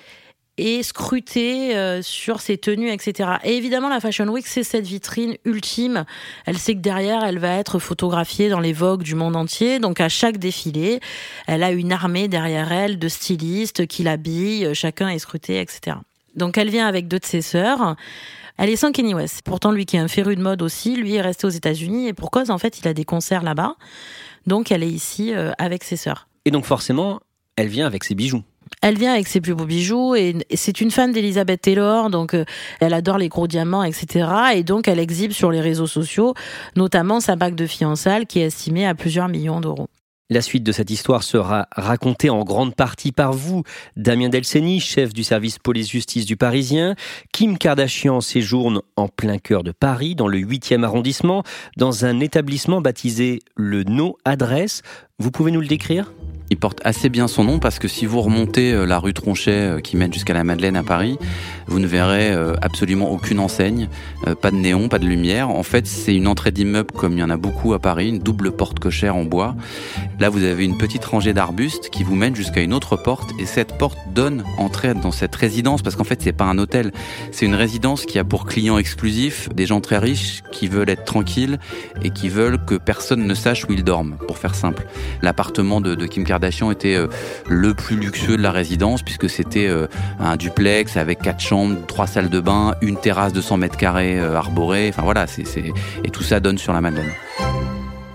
est 0.58 0.84
scrutée 0.84 1.76
euh, 1.76 2.02
sur 2.02 2.42
ses 2.42 2.58
tenues, 2.58 2.92
etc. 2.92 3.32
Et 3.44 3.58
évidemment, 3.58 3.90
la 3.90 4.00
Fashion 4.00 4.28
Week, 4.28 4.48
c'est 4.48 4.64
cette 4.64 4.86
vitrine 4.86 5.36
ultime. 5.46 6.06
Elle 6.46 6.58
sait 6.58 6.74
que 6.74 6.80
derrière, 6.80 7.24
elle 7.24 7.40
va 7.40 7.56
être 7.56 7.80
photographiée 7.80 8.50
dans 8.50 8.60
les 8.60 8.74
vogues 8.74 9.04
du 9.04 9.16
monde 9.16 9.36
entier. 9.36 9.80
Donc, 9.80 10.00
à 10.00 10.10
chaque 10.10 10.38
défilé, 10.38 11.00
elle 11.48 11.64
a 11.64 11.72
une 11.72 11.92
armée 11.92 12.28
derrière 12.28 12.72
elle 12.72 13.00
de 13.00 13.08
stylistes 13.08 13.88
qui 13.88 14.04
l'habillent. 14.04 14.74
Chacun 14.74 15.10
est 15.10 15.20
scruté, 15.20 15.60
etc. 15.60 15.98
Donc, 16.36 16.58
elle 16.58 16.70
vient 16.70 16.88
avec 16.88 17.08
deux 17.08 17.20
de 17.20 17.26
ses 17.26 17.42
sœurs. 17.42 17.96
Elle 18.58 18.70
est 18.70 18.78
sans 18.78 18.92
Kenny 18.92 19.14
West. 19.14 19.42
Pourtant, 19.44 19.72
lui 19.72 19.86
qui 19.86 19.98
est 19.98 20.00
un 20.00 20.08
féru 20.08 20.36
de 20.36 20.42
mode 20.42 20.62
aussi, 20.62 20.96
lui 20.96 21.16
est 21.16 21.22
resté 21.22 21.46
aux 21.46 21.52
États-Unis 21.52 22.08
et 22.08 22.14
pour 22.14 22.32
cause, 22.32 22.52
en 22.52 22.58
fait, 22.58 22.80
il 22.80 22.88
a 22.88 22.94
des 22.94 23.04
concerts 23.04 23.44
là-bas. 23.44 23.76
Donc, 24.48 24.72
elle 24.72 24.84
est 24.84 24.90
ici 24.90 25.34
euh, 25.34 25.52
avec 25.58 25.84
ses 25.84 25.98
sœurs. 25.98 26.28
Et 26.46 26.52
donc 26.52 26.66
forcément, 26.66 27.20
elle 27.56 27.68
vient 27.68 27.88
avec 27.88 28.04
ses 28.04 28.16
bijoux. 28.16 28.44
Elle 28.88 29.00
vient 29.00 29.14
avec 29.14 29.28
ses 29.28 29.42
plus 29.42 29.56
beaux 29.56 29.66
bijoux 29.66 30.14
et 30.14 30.36
c'est 30.54 30.80
une 30.80 30.92
fan 30.92 31.12
d'Elizabeth 31.12 31.60
Taylor, 31.60 32.12
donc 32.12 32.36
euh, 32.36 32.46
elle 32.80 32.94
adore 32.94 33.18
les 33.18 33.30
gros 33.30 33.48
diamants, 33.48 33.82
etc. 33.82 34.30
Et 34.54 34.62
donc 34.62 34.88
elle 34.88 35.00
exhibe 35.00 35.32
sur 35.32 35.50
les 35.50 35.60
réseaux 35.60 35.88
sociaux, 35.88 36.36
notamment 36.76 37.20
sa 37.20 37.36
bague 37.36 37.56
de 37.56 37.66
fiançailles 37.66 38.28
qui 38.28 38.42
est 38.42 38.46
estimée 38.46 38.86
à 38.86 38.94
plusieurs 38.94 39.28
millions 39.28 39.60
d'euros. 39.60 39.88
La 40.30 40.42
suite 40.42 40.64
de 40.64 40.72
cette 40.72 40.92
histoire 40.92 41.24
sera 41.24 41.68
racontée 41.76 42.30
en 42.30 42.44
grande 42.44 42.76
partie 42.76 43.12
par 43.12 43.34
vous, 43.34 43.64
Damien 43.96 44.30
Delceni, 44.30 44.80
chef 44.80 45.14
du 45.14 45.24
service 45.24 45.58
police-justice 45.58 46.28
du 46.28 46.38
Parisien. 46.38 46.94
Kim 47.34 47.58
Kardashian 47.58 48.22
séjourne 48.22 48.82
en 48.98 49.08
plein 49.08 49.40
cœur 49.40 49.64
de 49.64 49.72
Paris, 49.72 50.14
dans 50.14 50.28
le 50.28 50.38
8e 50.38 50.84
arrondissement, 50.84 51.42
dans 51.76 52.06
un 52.06 52.20
établissement 52.20 52.82
baptisé 52.82 53.40
le 53.56 53.84
No 53.84 54.16
Adresse. 54.26 54.84
Vous 55.18 55.32
pouvez 55.32 55.50
nous 55.50 55.62
le 55.62 55.68
décrire? 55.68 56.12
Il 56.50 56.58
porte 56.58 56.80
assez 56.84 57.10
bien 57.10 57.28
son 57.28 57.44
nom 57.44 57.60
parce 57.60 57.80
que 57.80 57.88
si 57.88 58.06
vous 58.06 58.22
remontez 58.22 58.72
euh, 58.72 58.86
la 58.86 59.00
rue 59.00 59.14
Tronchet 59.14 59.52
euh, 59.52 59.80
qui 59.80 59.98
mène 59.98 60.14
jusqu'à 60.14 60.34
la 60.34 60.44
Madeleine 60.44 60.76
à 60.76 60.84
Paris, 60.84 61.18
vous 61.68 61.80
ne 61.80 61.88
verrez 61.88 62.32
euh, 62.32 62.54
absolument 62.62 63.12
aucune 63.12 63.40
enseigne, 63.40 63.90
euh, 64.28 64.36
pas 64.36 64.52
de 64.52 64.56
néon, 64.56 64.88
pas 64.88 65.00
de 65.00 65.06
lumière. 65.06 65.50
En 65.50 65.64
fait, 65.64 65.88
c'est 65.88 66.16
une 66.16 66.28
entrée 66.28 66.52
d'immeuble 66.52 66.92
comme 66.92 67.14
il 67.14 67.20
y 67.20 67.24
en 67.24 67.30
a 67.30 67.38
beaucoup 67.38 67.74
à 67.74 67.80
Paris, 67.80 68.10
une 68.10 68.20
double 68.20 68.52
porte 68.52 68.80
cochère 68.80 69.16
en 69.16 69.24
bois. 69.24 69.56
Là, 70.20 70.30
vous 70.30 70.44
avez 70.44 70.66
une 70.66 70.78
petite 70.78 71.04
rangée 71.06 71.34
d'arbustes 71.34 71.90
qui 71.90 72.04
vous 72.04 72.16
mène 72.16 72.36
jusqu'à 72.36 72.62
une 72.62 72.74
autre 72.74 72.96
porte 72.98 73.32
et 73.40 73.46
cette 73.46 73.78
porte 73.78 73.98
donne 74.14 74.44
entrée 74.58 74.94
dans 74.94 75.12
cette 75.12 75.36
résidence 75.36 75.82
parce 75.82 75.96
qu'en 75.96 76.04
fait, 76.04 76.22
c'est 76.22 76.34
pas 76.34 76.46
un 76.46 76.58
hôtel, 76.58 76.92
c'est 77.32 77.46
une 77.46 77.56
résidence 77.56 78.06
qui 78.06 78.20
a 78.20 78.24
pour 78.24 78.46
clients 78.46 78.78
exclusifs 78.78 79.50
des 79.54 79.66
gens 79.66 79.82
très 79.82 79.98
riches 79.98 80.44
qui 80.52 80.68
veulent 80.68 80.90
être 80.90 81.06
tranquilles 81.06 81.60
et 82.04 82.12
qui 82.12 82.30
veulent 82.30 82.64
que 82.64 82.76
personne 82.76 83.26
ne 83.26 83.34
sache 83.34 83.66
où 83.66 83.74
ils 83.74 83.84
dorment, 83.84 84.18
pour 84.28 84.38
faire 84.38 84.56
simple. 84.56 84.86
L'appartement 85.22 85.82
de, 85.82 85.96
de 85.96 86.06
Kim 86.06 86.24
Kardashian 86.24 86.72
était 86.72 86.96
euh, 86.96 87.08
le 87.48 87.74
plus 87.74 87.98
luxueux 87.98 88.38
de 88.38 88.42
la 88.42 88.52
résidence 88.52 89.02
puisque 89.02 89.30
c'était 89.30 89.70
un 90.20 90.36
duplex 90.36 90.98
avec 90.98 91.20
quatre 91.20 91.40
chambres, 91.40 91.55
trois 91.88 92.08
salles 92.08 92.30
de 92.30 92.40
bain, 92.40 92.76
une 92.82 92.98
terrasse 92.98 93.34
de 93.34 93.42
100 93.42 93.58
mètres 93.58 93.78
carrés 93.78 94.20
euh, 94.20 94.36
arborée. 94.36 94.90
Enfin 94.90 95.04
voilà, 95.04 95.26
et 96.04 96.10
tout 96.10 96.24
ça 96.24 96.40
donne 96.40 96.58
sur 96.58 96.74
la 96.74 96.82
Madeleine. 96.82 97.12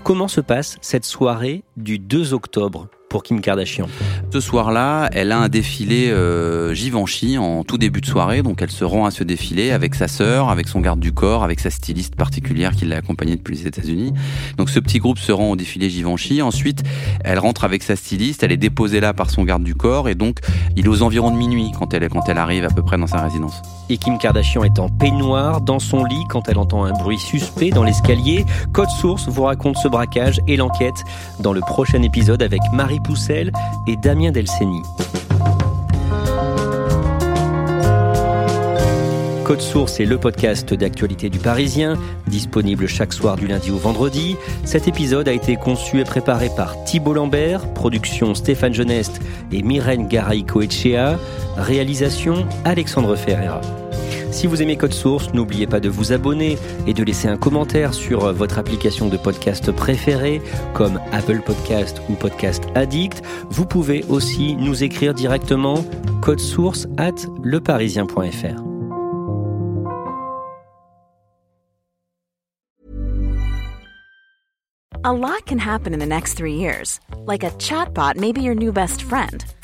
Comment 0.03 0.27
se 0.27 0.41
passe 0.41 0.77
cette 0.81 1.05
soirée 1.05 1.63
du 1.77 1.99
2 1.99 2.33
octobre? 2.33 2.87
Pour 3.11 3.23
Kim 3.23 3.41
Kardashian 3.41 3.87
Ce 4.31 4.39
soir-là, 4.39 5.09
elle 5.11 5.33
a 5.33 5.37
un 5.37 5.49
défilé 5.49 6.09
euh, 6.09 6.73
Givenchy 6.73 7.37
en 7.37 7.65
tout 7.65 7.77
début 7.77 7.99
de 7.99 8.05
soirée, 8.05 8.41
donc 8.41 8.61
elle 8.61 8.71
se 8.71 8.85
rend 8.85 9.05
à 9.05 9.11
ce 9.11 9.25
défilé 9.25 9.71
avec 9.71 9.95
sa 9.95 10.07
sœur, 10.07 10.49
avec 10.49 10.69
son 10.69 10.79
garde 10.79 11.01
du 11.01 11.11
corps, 11.11 11.43
avec 11.43 11.59
sa 11.59 11.69
styliste 11.69 12.15
particulière 12.15 12.71
qui 12.71 12.85
l'a 12.85 12.95
accompagnée 12.97 13.35
depuis 13.35 13.55
les 13.55 13.67
États-Unis. 13.67 14.13
Donc 14.57 14.69
ce 14.69 14.79
petit 14.79 14.99
groupe 14.99 15.19
se 15.19 15.33
rend 15.33 15.51
au 15.51 15.55
défilé 15.57 15.89
Givenchy. 15.89 16.41
Ensuite, 16.41 16.83
elle 17.25 17.37
rentre 17.37 17.65
avec 17.65 17.83
sa 17.83 17.97
styliste, 17.97 18.43
elle 18.43 18.53
est 18.53 18.57
déposée 18.57 19.01
là 19.01 19.13
par 19.13 19.29
son 19.29 19.43
garde 19.43 19.63
du 19.63 19.75
corps 19.75 20.07
et 20.07 20.15
donc 20.15 20.37
il 20.77 20.85
est 20.85 20.89
aux 20.89 21.03
environs 21.03 21.31
de 21.31 21.37
minuit 21.37 21.71
quand 21.77 21.93
elle 21.93 22.07
quand 22.07 22.29
elle 22.29 22.37
arrive 22.37 22.63
à 22.63 22.69
peu 22.69 22.81
près 22.81 22.97
dans 22.97 23.07
sa 23.07 23.21
résidence. 23.21 23.61
Et 23.89 23.97
Kim 23.97 24.17
Kardashian 24.17 24.63
est 24.63 24.79
en 24.79 24.87
peignoir 24.87 25.59
dans 25.59 25.79
son 25.79 26.05
lit 26.05 26.23
quand 26.29 26.47
elle 26.47 26.57
entend 26.57 26.85
un 26.85 26.93
bruit 26.93 27.19
suspect 27.19 27.71
dans 27.71 27.83
l'escalier. 27.83 28.45
Code 28.71 28.89
Source 28.89 29.27
vous 29.27 29.43
raconte 29.43 29.75
ce 29.75 29.89
braquage 29.89 30.39
et 30.47 30.55
l'enquête 30.55 31.03
dans 31.41 31.51
le 31.51 31.59
prochain 31.59 32.01
épisode 32.01 32.41
avec 32.41 32.61
Marie 32.71 33.00
Poussel 33.03 33.51
et 33.87 33.95
Damien 33.95 34.31
Delceni. 34.31 34.81
Code 39.51 39.59
Source 39.59 39.99
est 39.99 40.05
le 40.05 40.17
podcast 40.17 40.73
d'actualité 40.73 41.29
du 41.29 41.37
Parisien, 41.37 41.97
disponible 42.27 42.87
chaque 42.87 43.11
soir 43.11 43.35
du 43.35 43.47
lundi 43.47 43.69
au 43.69 43.77
vendredi. 43.77 44.37
Cet 44.63 44.87
épisode 44.87 45.27
a 45.27 45.33
été 45.33 45.57
conçu 45.57 45.99
et 45.99 46.05
préparé 46.05 46.49
par 46.55 46.81
Thibault 46.85 47.15
Lambert, 47.15 47.67
production 47.73 48.33
Stéphane 48.33 48.73
Geneste 48.73 49.19
et 49.51 49.61
Myrène 49.61 50.07
Garay-Coetchea, 50.07 51.19
réalisation 51.57 52.47
Alexandre 52.63 53.17
Ferreira. 53.17 53.59
Si 54.31 54.47
vous 54.47 54.61
aimez 54.61 54.77
Code 54.77 54.93
Source, 54.93 55.33
n'oubliez 55.33 55.67
pas 55.67 55.79
de 55.79 55.89
vous 55.89 56.13
abonner 56.13 56.57
et 56.87 56.93
de 56.93 57.03
laisser 57.03 57.27
un 57.27 57.37
commentaire 57.37 57.93
sur 57.93 58.31
votre 58.33 58.57
application 58.57 59.09
de 59.09 59.17
podcast 59.17 59.71
préférée, 59.71 60.41
comme 60.73 60.99
Apple 61.11 61.41
Podcast 61.45 62.01
ou 62.09 62.13
Podcast 62.13 62.63
Addict. 62.75 63.21
Vous 63.49 63.65
pouvez 63.65 64.03
aussi 64.09 64.55
nous 64.55 64.83
écrire 64.83 65.13
directement 65.13 65.83
code 66.21 66.39
source 66.39 66.87
at 66.97 67.15
leparisien.fr. 67.43 68.71
A 75.03 75.11
lot 75.11 75.45
can 75.47 75.57
happen 75.57 75.93
in 75.93 75.99
the 75.99 76.05
next 76.05 76.35
three 76.35 76.53
years. 76.53 76.99
Like 77.25 77.43
a 77.43 77.49
chatbot 77.57 78.15
your 78.37 78.53
new 78.53 78.71
best 78.71 79.01
friend. 79.01 79.43